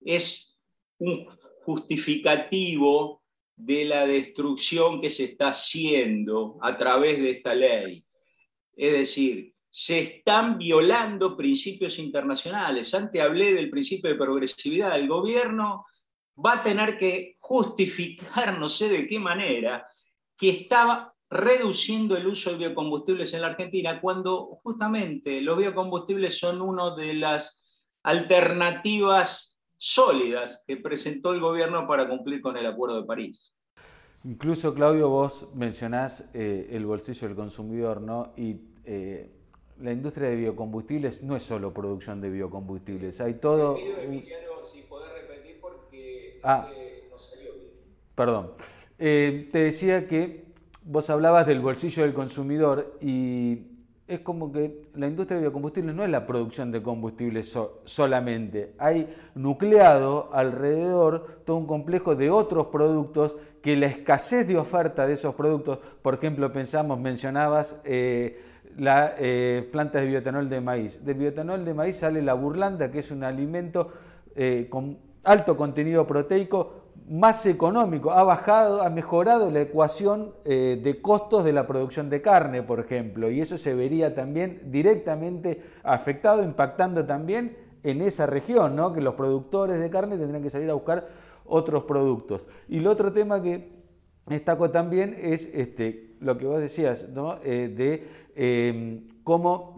Es 0.00 0.58
un 0.98 1.26
justificativo 1.64 3.22
de 3.56 3.86
la 3.86 4.06
destrucción 4.06 5.00
que 5.00 5.10
se 5.10 5.24
está 5.24 5.48
haciendo 5.48 6.58
a 6.60 6.76
través 6.76 7.18
de 7.20 7.30
esta 7.30 7.54
ley. 7.54 8.04
Es 8.76 8.92
decir, 8.92 9.54
se 9.70 10.00
están 10.00 10.58
violando 10.58 11.36
principios 11.36 11.98
internacionales. 11.98 12.92
Antes 12.94 13.20
hablé 13.22 13.54
del 13.54 13.70
principio 13.70 14.10
de 14.10 14.16
progresividad. 14.16 14.98
El 14.98 15.08
gobierno 15.08 15.86
va 16.44 16.54
a 16.54 16.62
tener 16.62 16.98
que 16.98 17.36
justificar, 17.40 18.58
no 18.58 18.68
sé 18.68 18.88
de 18.88 19.06
qué 19.06 19.18
manera, 19.18 19.88
que 20.36 20.50
estaba 20.50 21.13
reduciendo 21.34 22.16
el 22.16 22.28
uso 22.28 22.52
de 22.52 22.58
biocombustibles 22.58 23.34
en 23.34 23.40
la 23.40 23.48
Argentina, 23.48 24.00
cuando 24.00 24.60
justamente 24.62 25.40
los 25.40 25.58
biocombustibles 25.58 26.38
son 26.38 26.62
una 26.62 26.94
de 26.94 27.12
las 27.12 27.60
alternativas 28.04 29.60
sólidas 29.76 30.62
que 30.64 30.76
presentó 30.76 31.34
el 31.34 31.40
gobierno 31.40 31.88
para 31.88 32.08
cumplir 32.08 32.40
con 32.40 32.56
el 32.56 32.64
Acuerdo 32.66 33.00
de 33.00 33.06
París. 33.06 33.52
Incluso, 34.22 34.72
Claudio, 34.74 35.08
vos 35.08 35.48
mencionás 35.54 36.24
eh, 36.34 36.68
el 36.70 36.86
bolsillo 36.86 37.26
del 37.26 37.36
consumidor, 37.36 38.00
¿no? 38.00 38.32
Y 38.36 38.60
eh, 38.84 39.28
la 39.80 39.90
industria 39.90 40.28
de 40.28 40.36
biocombustibles 40.36 41.20
no 41.24 41.34
es 41.34 41.42
solo 41.42 41.74
producción 41.74 42.20
de 42.20 42.30
biocombustibles, 42.30 43.20
hay 43.20 43.34
todo... 43.34 43.76
si 44.72 44.82
podés 44.82 45.12
repetir 45.12 45.58
porque 45.60 46.38
ah, 46.44 46.70
no 47.10 47.18
salió 47.18 47.54
bien. 47.54 47.72
Perdón. 48.14 48.52
Eh, 49.00 49.48
te 49.50 49.58
decía 49.58 50.06
que 50.06 50.43
vos 50.84 51.08
hablabas 51.08 51.46
del 51.46 51.60
bolsillo 51.60 52.02
del 52.02 52.14
consumidor 52.14 52.98
y 53.00 53.70
es 54.06 54.20
como 54.20 54.52
que 54.52 54.82
la 54.94 55.06
industria 55.06 55.36
de 55.38 55.44
biocombustibles 55.44 55.94
no 55.94 56.04
es 56.04 56.10
la 56.10 56.26
producción 56.26 56.70
de 56.70 56.82
combustibles 56.82 57.58
solamente. 57.84 58.74
Hay 58.78 59.14
nucleado 59.34 60.28
alrededor 60.32 61.40
todo 61.44 61.56
un 61.56 61.66
complejo 61.66 62.14
de 62.14 62.30
otros 62.30 62.66
productos 62.66 63.36
que 63.62 63.76
la 63.76 63.86
escasez 63.86 64.46
de 64.46 64.58
oferta 64.58 65.06
de 65.06 65.14
esos 65.14 65.34
productos, 65.34 65.78
por 66.02 66.14
ejemplo, 66.14 66.52
pensamos, 66.52 67.00
mencionabas 67.00 67.80
eh, 67.84 68.42
las 68.76 69.12
eh, 69.18 69.66
plantas 69.72 70.02
de 70.02 70.08
bioetanol 70.08 70.50
de 70.50 70.60
maíz. 70.60 71.02
Del 71.02 71.14
bioetanol 71.14 71.64
de 71.64 71.72
maíz 71.72 71.96
sale 71.96 72.20
la 72.20 72.34
burlanda, 72.34 72.90
que 72.90 72.98
es 72.98 73.10
un 73.10 73.24
alimento 73.24 73.90
eh, 74.36 74.66
con 74.68 74.98
alto 75.22 75.56
contenido 75.56 76.06
proteico, 76.06 76.83
más 77.08 77.44
económico, 77.46 78.12
ha 78.12 78.22
bajado, 78.22 78.82
ha 78.82 78.90
mejorado 78.90 79.50
la 79.50 79.60
ecuación 79.60 80.34
eh, 80.44 80.80
de 80.82 81.02
costos 81.02 81.44
de 81.44 81.52
la 81.52 81.66
producción 81.66 82.08
de 82.08 82.22
carne, 82.22 82.62
por 82.62 82.80
ejemplo, 82.80 83.30
y 83.30 83.40
eso 83.40 83.58
se 83.58 83.74
vería 83.74 84.14
también 84.14 84.62
directamente 84.66 85.62
afectado, 85.82 86.42
impactando 86.42 87.04
también 87.04 87.56
en 87.82 88.00
esa 88.00 88.26
región, 88.26 88.74
¿no? 88.74 88.92
que 88.92 89.00
los 89.00 89.14
productores 89.14 89.78
de 89.78 89.90
carne 89.90 90.16
tendrán 90.16 90.42
que 90.42 90.50
salir 90.50 90.70
a 90.70 90.74
buscar 90.74 91.08
otros 91.44 91.84
productos. 91.84 92.46
Y 92.68 92.78
el 92.78 92.86
otro 92.86 93.12
tema 93.12 93.42
que 93.42 93.70
destaco 94.26 94.70
también 94.70 95.14
es 95.18 95.50
este, 95.52 96.16
lo 96.20 96.38
que 96.38 96.46
vos 96.46 96.58
decías, 96.58 97.08
¿no? 97.10 97.38
Eh, 97.44 97.68
de 97.68 98.08
eh, 98.34 99.06
cómo 99.22 99.73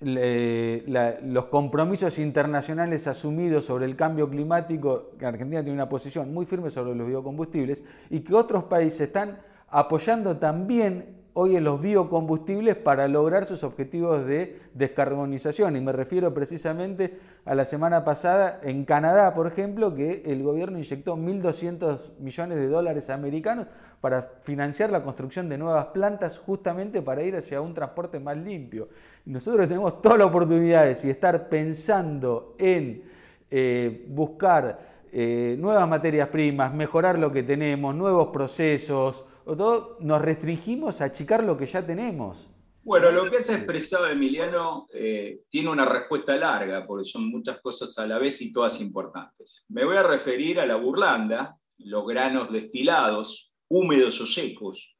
los 0.00 1.46
compromisos 1.46 2.18
internacionales 2.18 3.06
asumidos 3.06 3.64
sobre 3.64 3.86
el 3.86 3.96
cambio 3.96 4.28
climático, 4.28 5.10
que 5.18 5.26
Argentina 5.26 5.62
tiene 5.62 5.74
una 5.74 5.88
posición 5.88 6.32
muy 6.34 6.44
firme 6.46 6.70
sobre 6.70 6.94
los 6.94 7.06
biocombustibles, 7.06 7.82
y 8.10 8.20
que 8.20 8.34
otros 8.34 8.64
países 8.64 9.02
están 9.02 9.38
apoyando 9.68 10.36
también 10.36 11.15
hoy 11.38 11.54
en 11.54 11.64
los 11.64 11.82
biocombustibles 11.82 12.76
para 12.76 13.06
lograr 13.08 13.44
sus 13.44 13.62
objetivos 13.62 14.24
de 14.24 14.58
descarbonización. 14.72 15.76
Y 15.76 15.82
me 15.82 15.92
refiero 15.92 16.32
precisamente 16.32 17.18
a 17.44 17.54
la 17.54 17.66
semana 17.66 18.04
pasada 18.04 18.58
en 18.62 18.86
Canadá, 18.86 19.34
por 19.34 19.46
ejemplo, 19.46 19.94
que 19.94 20.22
el 20.24 20.42
gobierno 20.42 20.78
inyectó 20.78 21.14
1.200 21.14 22.20
millones 22.20 22.56
de 22.56 22.68
dólares 22.68 23.10
americanos 23.10 23.66
para 24.00 24.30
financiar 24.44 24.88
la 24.88 25.02
construcción 25.04 25.50
de 25.50 25.58
nuevas 25.58 25.88
plantas 25.88 26.38
justamente 26.38 27.02
para 27.02 27.22
ir 27.22 27.36
hacia 27.36 27.60
un 27.60 27.74
transporte 27.74 28.18
más 28.18 28.38
limpio. 28.38 28.88
Nosotros 29.26 29.68
tenemos 29.68 30.00
todas 30.00 30.16
las 30.16 30.28
oportunidades 30.28 31.04
y 31.04 31.10
estar 31.10 31.50
pensando 31.50 32.54
en 32.56 33.02
eh, 33.50 34.06
buscar 34.08 34.78
eh, 35.12 35.56
nuevas 35.58 35.86
materias 35.86 36.28
primas, 36.28 36.72
mejorar 36.72 37.18
lo 37.18 37.30
que 37.30 37.42
tenemos, 37.42 37.94
nuevos 37.94 38.28
procesos, 38.28 39.26
todo, 39.54 39.98
nos 40.00 40.22
restringimos 40.22 41.00
a 41.00 41.04
achicar 41.04 41.44
lo 41.44 41.56
que 41.56 41.66
ya 41.66 41.86
tenemos. 41.86 42.48
Bueno, 42.82 43.10
lo 43.10 43.28
que 43.28 43.38
has 43.38 43.50
expresado, 43.50 44.06
Emiliano, 44.06 44.86
eh, 44.92 45.40
tiene 45.50 45.70
una 45.70 45.84
respuesta 45.84 46.36
larga, 46.36 46.86
porque 46.86 47.04
son 47.04 47.28
muchas 47.28 47.60
cosas 47.60 47.98
a 47.98 48.06
la 48.06 48.16
vez 48.16 48.40
y 48.42 48.52
todas 48.52 48.80
importantes. 48.80 49.66
Me 49.68 49.84
voy 49.84 49.96
a 49.96 50.04
referir 50.04 50.60
a 50.60 50.66
la 50.66 50.76
burlanda, 50.76 51.56
los 51.78 52.06
granos 52.06 52.52
destilados, 52.52 53.52
húmedos 53.68 54.20
o 54.20 54.26
secos. 54.26 54.96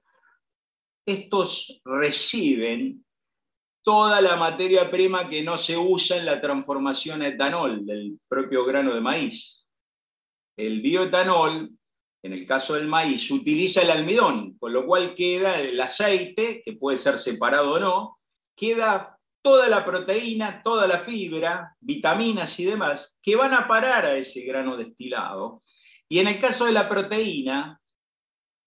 Estos 1.07 1.81
reciben 1.85 3.05
toda 3.85 4.21
la 4.21 4.35
materia 4.35 4.91
prima 4.91 5.29
que 5.29 5.45
no 5.45 5.57
se 5.57 5.77
usa 5.77 6.17
en 6.17 6.27
la 6.27 6.41
transformación 6.41 7.23
a 7.23 7.29
etanol 7.29 7.87
del 7.87 8.19
propio 8.27 8.65
grano 8.65 8.93
de 8.93 9.01
maíz. 9.01 9.65
El 10.57 10.83
bioetanol, 10.83 11.71
en 12.27 12.33
el 12.33 12.47
caso 12.47 12.75
del 12.75 12.87
maíz, 12.87 13.31
utiliza 13.31 13.83
el 13.83 13.91
almidón, 13.91 14.57
con 14.59 14.73
lo 14.73 14.85
cual 14.85 15.15
queda 15.15 15.61
el 15.61 15.81
aceite, 15.81 16.63
que 16.65 16.73
puede 16.75 16.99
ser 16.99 17.19
separado 17.19 17.73
o 17.73 17.79
no, 17.79 18.19
queda 18.57 19.19
toda 19.43 19.69
la 19.69 19.85
proteína, 19.85 20.61
toda 20.63 20.87
la 20.87 20.99
fibra, 20.99 21.77
vitaminas 21.81 22.59
y 22.59 22.65
demás, 22.65 23.19
que 23.23 23.37
van 23.37 23.55
a 23.55 23.69
parar 23.69 24.05
a 24.05 24.17
ese 24.17 24.41
grano 24.41 24.77
destilado. 24.77 25.63
Y 26.09 26.19
en 26.19 26.29
el 26.29 26.41
caso 26.41 26.67
de 26.67 26.73
la 26.73 26.89
proteína, 26.89 27.81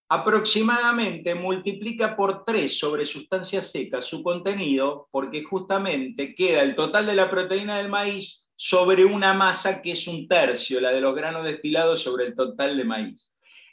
aproximadamente 0.09 1.35
multiplica 1.35 2.15
por 2.15 2.45
3 2.45 2.79
sobre 2.79 3.05
sustancias 3.05 3.71
secas 3.71 4.05
su 4.05 4.23
contenido, 4.23 5.09
porque 5.11 5.43
justamente 5.43 6.33
queda 6.33 6.61
el 6.61 6.75
total 6.75 7.05
de 7.05 7.15
la 7.15 7.29
proteína 7.29 7.77
del 7.77 7.89
maíz 7.89 8.49
sobre 8.55 9.05
una 9.05 9.33
masa 9.33 9.81
que 9.81 9.91
es 9.91 10.07
un 10.07 10.27
tercio, 10.27 10.81
la 10.81 10.91
de 10.91 11.01
los 11.01 11.15
granos 11.15 11.45
destilados 11.45 12.01
sobre 12.01 12.25
el 12.25 12.35
total 12.35 12.75
de 12.75 12.83
maíz. 12.83 13.28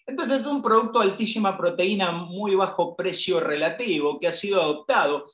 Entonces 0.06 0.40
es 0.40 0.46
un 0.46 0.62
producto 0.62 1.00
de 1.00 1.06
altísima 1.06 1.58
proteína, 1.58 2.12
muy 2.12 2.54
bajo 2.54 2.94
precio 2.94 3.40
relativo, 3.40 4.20
que 4.20 4.28
ha 4.28 4.32
sido 4.32 4.62
adoptado 4.62 5.30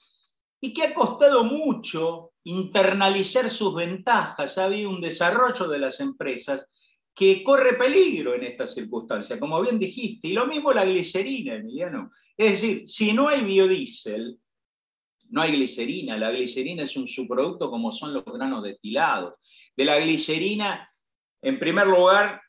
y 0.60 0.72
que 0.72 0.84
ha 0.84 0.94
costado 0.94 1.44
mucho 1.44 2.32
internalizar 2.44 3.50
sus 3.50 3.74
ventajas. 3.74 4.56
Ha 4.56 4.64
habido 4.64 4.90
un 4.90 5.00
desarrollo 5.00 5.68
de 5.68 5.78
las 5.78 6.00
empresas 6.00 6.68
que 7.14 7.44
corre 7.44 7.74
peligro 7.74 8.34
en 8.34 8.44
esta 8.44 8.66
circunstancia, 8.66 9.38
como 9.38 9.60
bien 9.60 9.78
dijiste. 9.78 10.28
Y 10.28 10.32
lo 10.32 10.46
mismo 10.46 10.72
la 10.72 10.84
glicerina, 10.84 11.56
Emiliano. 11.56 12.10
Es 12.36 12.52
decir, 12.52 12.88
si 12.88 13.12
no 13.12 13.28
hay 13.28 13.44
biodiesel, 13.44 14.38
no 15.28 15.42
hay 15.42 15.52
glicerina. 15.52 16.16
La 16.16 16.30
glicerina 16.30 16.84
es 16.84 16.96
un 16.96 17.06
subproducto 17.06 17.70
como 17.70 17.92
son 17.92 18.14
los 18.14 18.24
granos 18.24 18.62
destilados. 18.62 19.34
De 19.76 19.84
la 19.84 19.98
glicerina, 19.98 20.90
en 21.42 21.58
primer 21.58 21.86
lugar, 21.86 22.40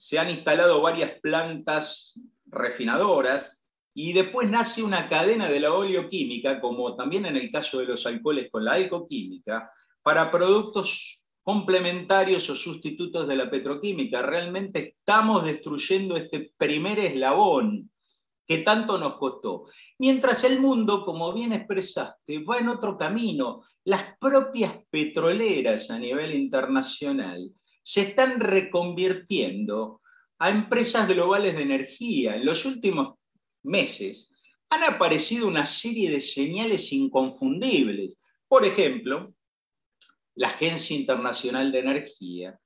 se 0.00 0.18
han 0.18 0.30
instalado 0.30 0.80
varias 0.80 1.20
plantas 1.20 2.18
refinadoras 2.46 3.70
y 3.92 4.14
después 4.14 4.48
nace 4.48 4.82
una 4.82 5.10
cadena 5.10 5.50
de 5.50 5.60
la 5.60 5.74
oleoquímica, 5.74 6.58
como 6.58 6.96
también 6.96 7.26
en 7.26 7.36
el 7.36 7.52
caso 7.52 7.80
de 7.80 7.84
los 7.84 8.06
alcoholes 8.06 8.50
con 8.50 8.64
la 8.64 8.72
alcoquímica, 8.72 9.70
para 10.02 10.30
productos 10.30 11.22
complementarios 11.42 12.48
o 12.48 12.56
sustitutos 12.56 13.28
de 13.28 13.36
la 13.36 13.50
petroquímica. 13.50 14.22
Realmente 14.22 14.96
estamos 14.96 15.44
destruyendo 15.44 16.16
este 16.16 16.54
primer 16.56 16.98
eslabón 16.98 17.90
que 18.46 18.58
tanto 18.58 18.96
nos 18.96 19.18
costó. 19.18 19.66
Mientras 19.98 20.44
el 20.44 20.60
mundo, 20.60 21.04
como 21.04 21.30
bien 21.34 21.52
expresaste, 21.52 22.42
va 22.42 22.58
en 22.58 22.68
otro 22.68 22.96
camino. 22.96 23.64
Las 23.84 24.16
propias 24.18 24.78
petroleras 24.88 25.90
a 25.90 25.98
nivel 25.98 26.34
internacional 26.34 27.52
se 27.90 28.02
están 28.02 28.38
reconvirtiendo 28.38 30.00
a 30.38 30.50
empresas 30.50 31.08
globales 31.08 31.56
de 31.56 31.62
energía. 31.62 32.36
En 32.36 32.46
los 32.46 32.64
últimos 32.64 33.18
meses 33.64 34.32
han 34.68 34.84
aparecido 34.84 35.48
una 35.48 35.66
serie 35.66 36.08
de 36.08 36.20
señales 36.20 36.92
inconfundibles. 36.92 38.16
Por 38.46 38.64
ejemplo, 38.64 39.34
la 40.36 40.50
Agencia 40.50 40.94
Internacional 40.94 41.72
de 41.72 41.78
Energía, 41.80 42.60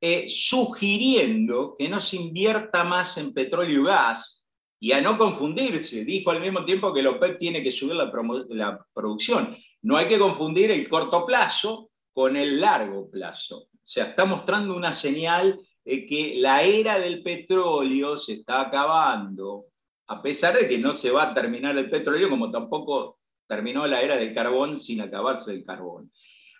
eh, 0.00 0.26
sugiriendo 0.28 1.76
que 1.78 1.88
no 1.88 2.00
se 2.00 2.16
invierta 2.16 2.82
más 2.82 3.18
en 3.18 3.32
petróleo 3.32 3.82
y 3.82 3.84
gas, 3.84 4.44
y 4.80 4.90
a 4.90 5.00
no 5.00 5.16
confundirse. 5.16 6.04
Dijo 6.04 6.32
al 6.32 6.40
mismo 6.40 6.64
tiempo 6.64 6.92
que 6.92 7.04
la 7.04 7.10
OPEP 7.10 7.38
tiene 7.38 7.62
que 7.62 7.70
subir 7.70 7.94
la, 7.94 8.10
la 8.48 8.84
producción. 8.92 9.56
No 9.82 9.96
hay 9.96 10.08
que 10.08 10.18
confundir 10.18 10.72
el 10.72 10.88
corto 10.88 11.24
plazo 11.24 11.92
con 12.12 12.36
el 12.36 12.60
largo 12.60 13.08
plazo. 13.08 13.69
Sea, 13.90 14.04
está 14.04 14.24
mostrando 14.24 14.76
una 14.76 14.92
señal 14.92 15.60
de 15.84 16.06
que 16.06 16.34
la 16.36 16.62
era 16.62 17.00
del 17.00 17.24
petróleo 17.24 18.16
se 18.16 18.34
está 18.34 18.60
acabando, 18.60 19.64
a 20.06 20.22
pesar 20.22 20.56
de 20.56 20.68
que 20.68 20.78
no 20.78 20.96
se 20.96 21.10
va 21.10 21.24
a 21.24 21.34
terminar 21.34 21.76
el 21.76 21.90
petróleo, 21.90 22.30
como 22.30 22.52
tampoco 22.52 23.18
terminó 23.48 23.88
la 23.88 24.00
era 24.00 24.14
del 24.14 24.32
carbón 24.32 24.78
sin 24.78 25.00
acabarse 25.00 25.50
el 25.52 25.64
carbón. 25.64 26.12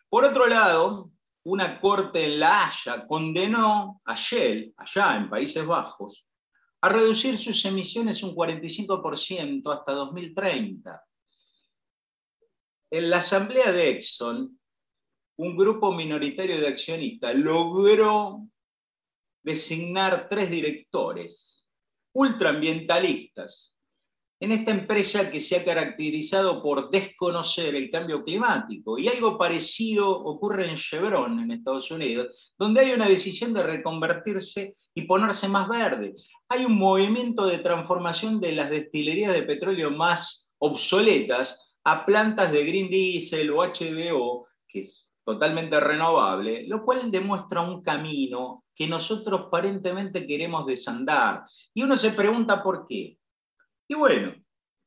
Por 0.08 0.24
otro 0.24 0.48
lado, 0.48 1.12
una 1.44 1.80
corte 1.80 2.24
en 2.24 2.40
La 2.40 2.66
Haya 2.66 3.06
condenó 3.06 4.02
a 4.06 4.16
Shell, 4.16 4.74
allá 4.76 5.16
en 5.16 5.30
Países 5.30 5.64
Bajos, 5.64 6.26
a 6.80 6.88
reducir 6.88 7.38
sus 7.38 7.64
emisiones 7.64 8.24
un 8.24 8.34
45% 8.34 9.72
hasta 9.72 9.92
2030. 9.92 11.00
En 12.90 13.08
la 13.08 13.18
asamblea 13.18 13.70
de 13.70 13.90
Exxon, 13.90 14.59
un 15.40 15.56
grupo 15.56 15.94
minoritario 15.94 16.60
de 16.60 16.68
accionistas 16.68 17.34
logró 17.34 18.46
designar 19.42 20.28
tres 20.28 20.50
directores 20.50 21.66
ultraambientalistas 22.12 23.74
en 24.38 24.52
esta 24.52 24.70
empresa 24.70 25.30
que 25.30 25.40
se 25.40 25.56
ha 25.56 25.64
caracterizado 25.64 26.62
por 26.62 26.90
desconocer 26.90 27.74
el 27.74 27.90
cambio 27.90 28.22
climático. 28.22 28.98
Y 28.98 29.08
algo 29.08 29.38
parecido 29.38 30.10
ocurre 30.10 30.68
en 30.68 30.76
Chevron, 30.76 31.40
en 31.40 31.52
Estados 31.52 31.90
Unidos, 31.90 32.28
donde 32.58 32.80
hay 32.80 32.92
una 32.92 33.08
decisión 33.08 33.54
de 33.54 33.62
reconvertirse 33.62 34.76
y 34.94 35.02
ponerse 35.02 35.48
más 35.48 35.66
verde. 35.70 36.16
Hay 36.50 36.66
un 36.66 36.76
movimiento 36.76 37.46
de 37.46 37.60
transformación 37.60 38.40
de 38.40 38.52
las 38.52 38.68
destilerías 38.68 39.32
de 39.32 39.44
petróleo 39.44 39.90
más 39.90 40.52
obsoletas 40.58 41.58
a 41.82 42.04
plantas 42.04 42.52
de 42.52 42.62
green 42.66 42.90
diesel 42.90 43.50
o 43.52 43.64
HBO, 43.64 44.46
que 44.68 44.80
es 44.80 45.09
totalmente 45.24 45.78
renovable, 45.78 46.66
lo 46.66 46.84
cual 46.84 47.10
demuestra 47.10 47.60
un 47.60 47.82
camino 47.82 48.64
que 48.74 48.86
nosotros 48.86 49.42
aparentemente 49.46 50.26
queremos 50.26 50.66
desandar. 50.66 51.44
Y 51.74 51.82
uno 51.82 51.96
se 51.96 52.12
pregunta 52.12 52.62
por 52.62 52.86
qué. 52.86 53.18
Y 53.88 53.94
bueno, 53.94 54.34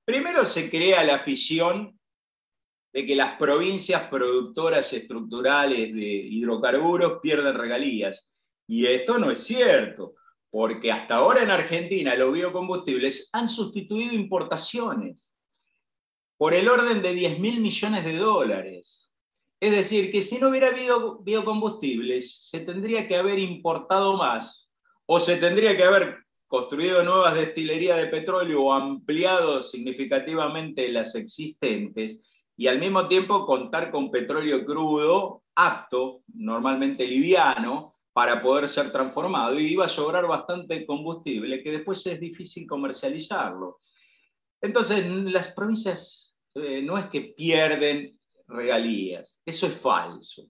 primero 0.06 0.44
se 0.46 0.70
crea 0.70 1.04
la 1.04 1.16
afición 1.16 1.98
de 2.92 3.06
que 3.06 3.16
las 3.16 3.38
provincias 3.38 4.08
productoras 4.08 4.92
estructurales 4.94 5.94
de 5.94 6.14
hidrocarburos 6.14 7.20
pierden 7.22 7.56
regalías. 7.56 8.32
Y 8.68 8.86
esto 8.86 9.18
no 9.18 9.32
es 9.32 9.44
cierto, 9.44 10.16
porque 10.50 10.92
hasta 10.92 11.16
ahora 11.16 11.42
en 11.42 11.52
Argentina 11.52 12.16
los 12.16 12.32
biocombustibles 12.32 13.30
han 13.34 13.48
sustituido 13.48 14.14
importaciones 14.14 15.40
por 16.38 16.54
el 16.54 16.68
orden 16.68 17.02
de 17.02 17.14
10 17.14 17.40
mil 17.40 17.60
millones 17.62 18.06
de 18.06 18.18
dólares. 18.18 19.13
Es 19.64 19.72
decir, 19.72 20.12
que 20.12 20.22
si 20.22 20.40
no 20.40 20.50
hubiera 20.50 20.68
habido 20.68 21.20
biocombustibles, 21.20 22.50
se 22.50 22.60
tendría 22.60 23.08
que 23.08 23.16
haber 23.16 23.40
importado 23.40 24.18
más 24.18 24.70
o 25.06 25.22
se 25.22 25.38
tendría 25.38 25.78
que 25.78 25.86
haber 25.86 26.18
construido 26.48 27.02
nuevas 27.02 27.34
destilerías 27.34 27.98
de 27.98 28.08
petróleo 28.08 28.62
o 28.62 28.74
ampliado 28.74 29.64
significativamente 29.64 30.90
las 30.90 31.16
existentes 31.16 32.20
y 32.58 32.68
al 32.68 32.78
mismo 32.78 33.08
tiempo 33.08 33.46
contar 33.46 33.90
con 33.90 34.12
petróleo 34.12 34.66
crudo 34.66 35.44
apto, 35.56 36.24
normalmente 36.34 37.08
liviano, 37.08 37.96
para 38.12 38.42
poder 38.42 38.68
ser 38.68 38.92
transformado. 38.92 39.58
Y 39.58 39.68
iba 39.68 39.86
a 39.86 39.90
sobrar 39.90 40.28
bastante 40.28 40.86
combustible 40.86 41.64
que 41.64 41.72
después 41.72 42.06
es 42.06 42.20
difícil 42.20 42.68
comercializarlo. 42.68 43.80
Entonces, 44.62 45.10
las 45.10 45.54
provincias 45.54 46.38
eh, 46.54 46.82
no 46.82 46.98
es 46.98 47.06
que 47.06 47.22
pierden 47.22 48.20
regalías, 48.54 49.42
eso 49.46 49.68
es 49.68 49.74
falso. 49.74 50.48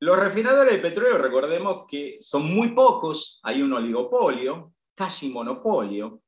Los 0.00 0.18
refinadores 0.18 0.74
de 0.74 0.78
petróleo, 0.78 1.18
recordemos 1.18 1.86
que 1.88 2.18
son 2.20 2.54
muy 2.54 2.68
pocos, 2.68 3.40
hay 3.42 3.62
un 3.62 3.72
oligopolio, 3.72 4.74
casi 4.94 5.30
monopolio. 5.30 6.20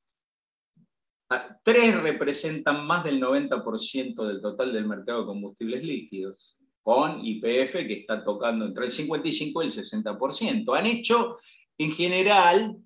Ah, 1.30 1.58
tres 1.62 2.00
representan 2.00 2.86
más 2.86 3.04
del 3.04 3.20
90% 3.20 4.26
del 4.26 4.40
total 4.40 4.72
del 4.72 4.86
mercado 4.86 5.20
de 5.20 5.26
combustibles 5.26 5.84
líquidos, 5.84 6.58
con 6.82 7.20
IPF 7.22 7.86
que 7.86 8.00
está 8.00 8.24
tocando 8.24 8.64
entre 8.64 8.86
el 8.86 8.90
55 8.90 9.62
y 9.62 9.66
el 9.66 9.72
60%. 9.72 10.74
Han 10.74 10.86
hecho, 10.86 11.36
en 11.76 11.92
general, 11.92 12.78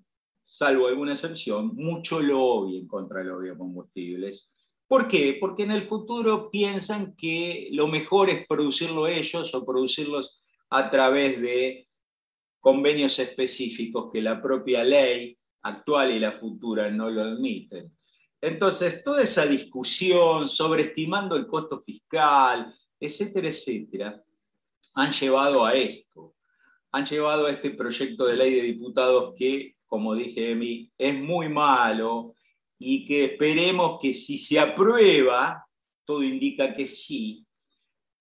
salvo 0.45 0.87
alguna 0.87 1.13
excepción, 1.13 1.73
mucho 1.75 2.19
lobby 2.19 2.79
en 2.79 2.87
contra 2.87 3.19
de 3.19 3.25
los 3.25 3.41
biocombustibles. 3.41 4.52
¿Por 4.93 5.07
qué? 5.07 5.37
Porque 5.39 5.63
en 5.63 5.71
el 5.71 5.81
futuro 5.81 6.51
piensan 6.51 7.15
que 7.15 7.67
lo 7.71 7.87
mejor 7.87 8.29
es 8.29 8.45
producirlo 8.45 9.07
ellos 9.07 9.51
o 9.55 9.65
producirlos 9.65 10.39
a 10.69 10.91
través 10.91 11.41
de 11.41 11.87
convenios 12.59 13.17
específicos 13.17 14.11
que 14.13 14.21
la 14.21 14.39
propia 14.39 14.83
ley 14.83 15.35
actual 15.63 16.11
y 16.11 16.19
la 16.19 16.31
futura 16.31 16.91
no 16.91 17.09
lo 17.09 17.23
admiten. 17.23 17.91
Entonces, 18.39 19.03
toda 19.03 19.23
esa 19.23 19.47
discusión, 19.47 20.47
sobreestimando 20.47 21.35
el 21.37 21.47
costo 21.47 21.79
fiscal, 21.79 22.71
etcétera, 22.99 23.47
etcétera, 23.47 24.23
han 24.93 25.11
llevado 25.11 25.65
a 25.65 25.73
esto. 25.73 26.35
Han 26.91 27.07
llevado 27.07 27.47
a 27.47 27.51
este 27.51 27.71
proyecto 27.71 28.27
de 28.27 28.37
ley 28.37 28.53
de 28.53 28.61
diputados 28.61 29.33
que, 29.35 29.75
como 29.87 30.13
dije 30.13 30.51
Emi, 30.51 30.91
es 30.99 31.15
muy 31.19 31.49
malo 31.49 32.35
y 32.83 33.05
que 33.05 33.25
esperemos 33.25 33.97
que 34.01 34.13
si 34.13 34.37
se 34.37 34.59
aprueba, 34.59 35.65
todo 36.05 36.21
indica 36.21 36.75
que 36.75 36.85
sí, 36.87 37.45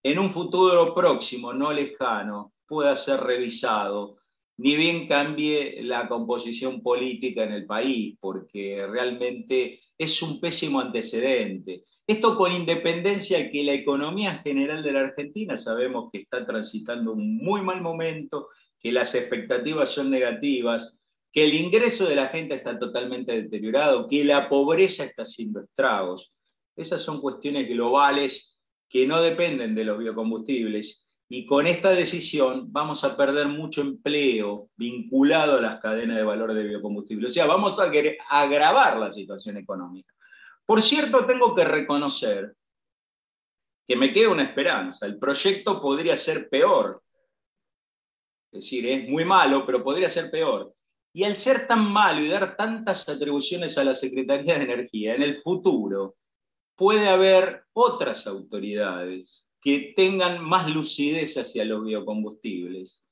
en 0.04 0.18
un 0.18 0.30
futuro 0.30 0.94
próximo, 0.94 1.52
no 1.52 1.72
lejano, 1.72 2.52
pueda 2.66 2.94
ser 2.94 3.20
revisado, 3.20 4.18
ni 4.58 4.76
bien 4.76 5.08
cambie 5.08 5.82
la 5.82 6.08
composición 6.08 6.82
política 6.82 7.44
en 7.44 7.52
el 7.52 7.66
país, 7.66 8.16
porque 8.20 8.86
realmente 8.86 9.80
es 9.98 10.22
un 10.22 10.40
pésimo 10.40 10.80
antecedente. 10.80 11.84
Esto 12.06 12.36
con 12.36 12.52
independencia 12.52 13.38
de 13.38 13.50
que 13.50 13.64
la 13.64 13.72
economía 13.72 14.38
general 14.38 14.82
de 14.82 14.92
la 14.92 15.00
Argentina 15.00 15.56
sabemos 15.56 16.10
que 16.12 16.18
está 16.18 16.46
transitando 16.46 17.12
un 17.12 17.38
muy 17.38 17.62
mal 17.62 17.80
momento, 17.80 18.48
que 18.78 18.92
las 18.92 19.14
expectativas 19.14 19.90
son 19.90 20.10
negativas, 20.10 21.01
que 21.32 21.44
el 21.44 21.54
ingreso 21.54 22.06
de 22.06 22.14
la 22.14 22.28
gente 22.28 22.54
está 22.54 22.78
totalmente 22.78 23.32
deteriorado, 23.32 24.06
que 24.06 24.24
la 24.24 24.48
pobreza 24.48 25.04
está 25.04 25.22
haciendo 25.22 25.60
estragos. 25.60 26.32
Esas 26.76 27.00
son 27.00 27.20
cuestiones 27.20 27.68
globales 27.68 28.58
que 28.88 29.06
no 29.06 29.22
dependen 29.22 29.74
de 29.74 29.84
los 29.84 29.98
biocombustibles. 29.98 31.06
Y 31.30 31.46
con 31.46 31.66
esta 31.66 31.90
decisión 31.90 32.70
vamos 32.70 33.04
a 33.04 33.16
perder 33.16 33.48
mucho 33.48 33.80
empleo 33.80 34.68
vinculado 34.76 35.56
a 35.56 35.62
las 35.62 35.80
cadenas 35.80 36.18
de 36.18 36.24
valor 36.24 36.52
de 36.52 36.64
biocombustibles. 36.64 37.30
O 37.30 37.32
sea, 37.32 37.46
vamos 37.46 37.80
a 37.80 37.90
agravar 38.28 38.98
la 38.98 39.10
situación 39.10 39.56
económica. 39.56 40.12
Por 40.66 40.82
cierto, 40.82 41.24
tengo 41.24 41.54
que 41.54 41.64
reconocer 41.64 42.54
que 43.88 43.96
me 43.96 44.12
queda 44.12 44.28
una 44.28 44.44
esperanza. 44.44 45.06
El 45.06 45.18
proyecto 45.18 45.80
podría 45.80 46.16
ser 46.18 46.50
peor. 46.50 47.02
Es 48.52 48.60
decir, 48.64 48.86
es 48.86 49.08
muy 49.08 49.24
malo, 49.24 49.64
pero 49.64 49.82
podría 49.82 50.10
ser 50.10 50.30
peor. 50.30 50.74
Y 51.14 51.24
al 51.24 51.36
ser 51.36 51.66
tan 51.66 51.92
malo 51.92 52.20
y 52.22 52.28
dar 52.28 52.56
tantas 52.56 53.08
atribuciones 53.08 53.76
a 53.76 53.84
la 53.84 53.94
Secretaría 53.94 54.58
de 54.58 54.64
Energía, 54.64 55.14
en 55.14 55.22
el 55.22 55.36
futuro, 55.36 56.16
puede 56.76 57.08
haber 57.08 57.64
otras 57.72 58.26
autoridades 58.26 59.44
que 59.60 59.92
tengan 59.96 60.42
más 60.42 60.68
lucidez 60.68 61.36
hacia 61.36 61.64
los 61.64 61.84
biocombustibles 61.84 63.04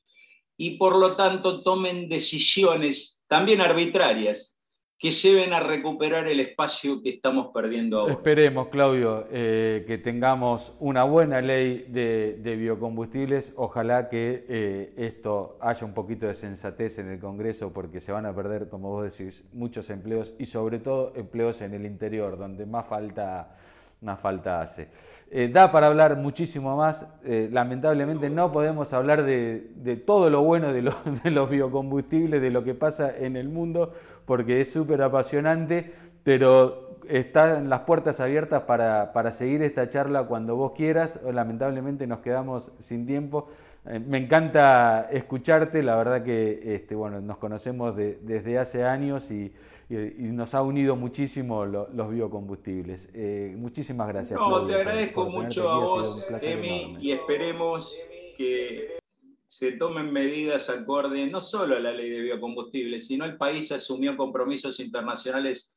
y 0.56 0.72
por 0.72 0.96
lo 0.96 1.16
tanto 1.16 1.62
tomen 1.62 2.08
decisiones 2.08 3.24
también 3.28 3.60
arbitrarias 3.60 4.59
que 5.00 5.12
lleven 5.12 5.54
a 5.54 5.60
recuperar 5.60 6.28
el 6.28 6.40
espacio 6.40 7.02
que 7.02 7.08
estamos 7.08 7.52
perdiendo 7.54 8.00
ahora. 8.00 8.12
Esperemos, 8.12 8.68
Claudio, 8.68 9.26
eh, 9.30 9.82
que 9.86 9.96
tengamos 9.96 10.74
una 10.78 11.04
buena 11.04 11.40
ley 11.40 11.86
de, 11.88 12.56
biocombustibles. 12.58 13.54
Ojalá 13.56 14.10
que 14.10 14.44
eh, 14.46 14.92
esto 14.98 15.56
haya 15.62 15.86
un 15.86 15.94
poquito 15.94 16.26
de 16.26 16.34
sensatez 16.34 16.98
en 16.98 17.08
el 17.08 17.18
Congreso, 17.18 17.72
porque 17.72 17.98
se 17.98 18.12
van 18.12 18.26
a 18.26 18.34
perder, 18.34 18.68
como 18.68 18.90
vos 18.90 19.16
decís, 19.16 19.42
muchos 19.54 19.88
empleos 19.88 20.34
y 20.38 20.44
sobre 20.44 20.78
todo 20.78 21.14
empleos 21.16 21.62
en 21.62 21.72
el 21.72 21.86
interior, 21.86 22.36
donde 22.36 22.66
más 22.66 22.86
falta, 22.86 23.56
más 24.00 24.20
falta 24.20 24.60
hace. 24.60 24.88
Eh, 25.30 25.48
da 25.52 25.70
para 25.70 25.86
hablar 25.86 26.16
muchísimo 26.16 26.76
más. 26.76 27.06
lamentablemente 27.22 28.30
no 28.30 28.50
podemos 28.50 28.92
hablar 28.92 29.22
de, 29.22 30.02
todo 30.04 30.28
lo 30.28 30.42
bueno 30.42 30.72
de, 30.72 30.82
de 31.24 31.30
los 31.30 31.48
biocombustibles, 31.48 32.42
de 32.42 32.50
lo 32.50 32.64
que 32.64 32.74
pasa 32.74 33.16
en 33.16 33.36
el 33.36 33.48
mundo 33.48 33.92
porque 34.30 34.60
es 34.60 34.70
súper 34.70 35.02
apasionante, 35.02 35.92
pero 36.22 36.90
están 37.08 37.68
las 37.68 37.80
puertas 37.80 38.20
abiertas 38.20 38.62
para, 38.62 39.32
seguir 39.32 39.62
esta 39.62 39.88
charla 39.88 40.24
cuando 40.24 40.54
vos 40.56 40.70
quieras. 40.70 41.20
Lamentablemente 41.24 42.06
nos 42.06 42.20
quedamos 42.20 42.70
sin 42.78 43.06
tiempo. 43.06 43.48
Eh, 43.86 43.98
me 43.98 44.18
encanta 44.18 45.08
escucharte, 45.10 45.82
la 45.82 45.96
verdad 45.96 46.22
que 46.22 46.60
este, 46.76 46.94
bueno, 46.94 47.20
nos 47.20 47.38
conocemos 47.38 47.96
desde 47.96 48.58
hace 48.58 48.84
años 48.84 49.32
y, 49.32 49.52
y, 49.90 50.30
nos 50.30 50.54
ha 50.54 50.62
unido 50.62 50.94
muchísimo 50.94 51.66
los 51.66 52.10
biocombustibles. 52.10 53.08
Eh, 53.12 53.54
muchísimas 53.56 54.06
gracias. 54.06 54.38
No, 54.38 54.64
te 54.64 54.74
agradezco 54.76 55.28
mucho 55.28 55.68
a 55.68 55.78
vos, 55.78 56.26
Emi, 56.42 56.96
y 57.00 57.10
esperemos 57.10 57.96
que 58.36 58.98
se 59.48 59.72
tomen 59.72 60.12
medidas 60.12 60.70
acorde 60.70 61.26
no 61.26 61.40
solo 61.40 61.76
a 61.76 61.80
la 61.80 61.90
ley 61.90 62.08
de 62.08 62.20
biocombustibles, 62.20 63.08
sino 63.08 63.24
el 63.24 63.36
país 63.36 63.72
asumió 63.72 64.16
compromisos 64.16 64.78
internacionales 64.78 65.74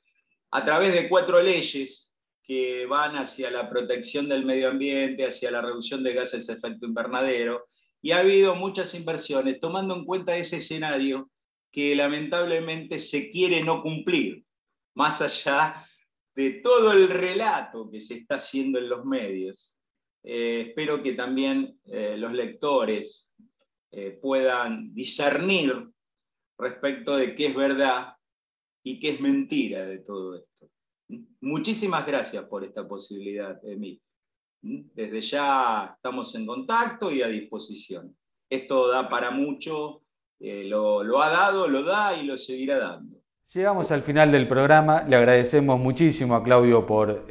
a 0.51 0.63
través 0.63 0.93
de 0.93 1.09
cuatro 1.09 1.41
leyes 1.41 2.13
que 2.43 2.85
van 2.85 3.15
hacia 3.15 3.49
la 3.49 3.67
protección 3.67 4.29
del 4.29 4.45
medio 4.45 4.69
ambiente, 4.69 5.25
hacia 5.25 5.49
la 5.49 5.61
reducción 5.61 6.03
de 6.03 6.13
gases 6.13 6.45
de 6.45 6.53
efecto 6.53 6.85
invernadero, 6.85 7.65
y 7.99 8.11
ha 8.11 8.19
habido 8.19 8.53
muchas 8.55 8.93
inversiones 8.93 9.59
tomando 9.59 9.95
en 9.95 10.05
cuenta 10.05 10.37
ese 10.37 10.57
escenario 10.57 11.31
que 11.73 11.95
lamentablemente 11.95 12.99
se 12.99 13.31
quiere 13.31 13.63
no 13.63 13.81
cumplir, 13.81 14.45
más 14.93 15.21
allá 15.23 15.89
de 16.35 16.51
todo 16.63 16.93
el 16.93 17.09
relato 17.09 17.89
que 17.89 17.99
se 17.99 18.13
está 18.13 18.35
haciendo 18.35 18.77
en 18.77 18.89
los 18.89 19.03
medios. 19.05 19.75
Eh, 20.23 20.67
espero 20.67 21.01
que 21.01 21.13
también 21.13 21.79
eh, 21.85 22.15
los 22.15 22.31
lectores 22.31 23.27
eh, 23.91 24.11
puedan 24.11 24.93
discernir 24.93 25.89
respecto 26.59 27.17
de 27.17 27.35
qué 27.35 27.47
es 27.47 27.55
verdad 27.55 28.13
y 28.83 28.99
qué 28.99 29.09
es 29.09 29.19
mentira 29.19 29.83
de 29.83 29.97
todo 29.97 30.35
esto. 30.35 30.69
Muchísimas 31.41 32.05
gracias 32.05 32.45
por 32.45 32.63
esta 32.63 32.87
posibilidad, 32.87 33.59
Emil. 33.65 33.99
Desde 34.61 35.21
ya 35.21 35.93
estamos 35.95 36.33
en 36.35 36.45
contacto 36.45 37.11
y 37.11 37.23
a 37.23 37.27
disposición. 37.27 38.15
Esto 38.47 38.87
da 38.87 39.09
para 39.09 39.31
mucho, 39.31 40.02
eh, 40.39 40.63
lo, 40.65 41.21
ha 41.21 41.29
dado, 41.29 41.67
lo 41.67 41.83
da 41.83 42.15
y 42.15 42.25
lo 42.25 42.37
seguirá 42.37 42.77
dando. 42.77 43.17
Llegamos 43.53 43.91
al 43.91 44.01
final 44.01 44.31
del 44.31 44.47
programa, 44.47 45.03
le 45.07 45.15
agradecemos 45.15 45.79
muchísimo 45.79 46.35
a 46.35 46.43
Claudio 46.43 46.87
por 46.87 47.27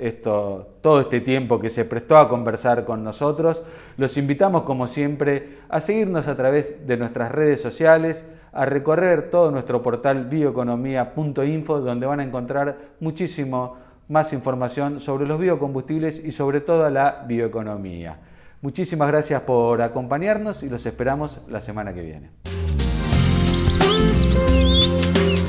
todo 0.81 1.01
este 1.01 1.21
tiempo 1.21 1.59
que 1.59 1.69
se 1.69 1.85
prestó 1.85 2.17
a 2.17 2.29
conversar 2.29 2.85
con 2.85 3.03
nosotros. 3.03 3.65
Los 3.97 4.17
invitamos, 4.17 4.63
como 4.63 4.87
siempre, 4.87 5.59
a 5.69 5.81
seguirnos 5.81 6.29
a 6.29 6.37
través 6.37 6.87
de 6.87 6.97
nuestras 6.97 7.33
redes 7.33 7.61
sociales, 7.61 8.25
a 8.53 8.67
recorrer 8.67 9.31
todo 9.31 9.51
nuestro 9.51 9.83
portal 9.83 10.27
bioeconomía.info, 10.27 11.81
donde 11.81 12.07
van 12.07 12.21
a 12.21 12.25
encontrar 12.25 12.79
muchísimo 13.01 13.79
más 14.09 14.33
información 14.33 15.01
sobre 15.01 15.27
los 15.27 15.41
biocombustibles 15.41 16.23
y 16.25 16.31
sobre 16.31 16.61
toda 16.61 16.91
la 16.91 17.25
bioeconomía. 17.27 18.21
Muchísimas 18.61 19.09
gracias 19.09 19.41
por 19.41 19.83
acompañarnos 19.83 20.63
y 20.63 20.69
los 20.69 20.87
esperamos 20.87 21.41
la 21.49 21.61
semana 21.61 21.93
que 21.93 22.03
viene. 22.03 22.82
Thank 24.23 25.17
you. 25.17 25.42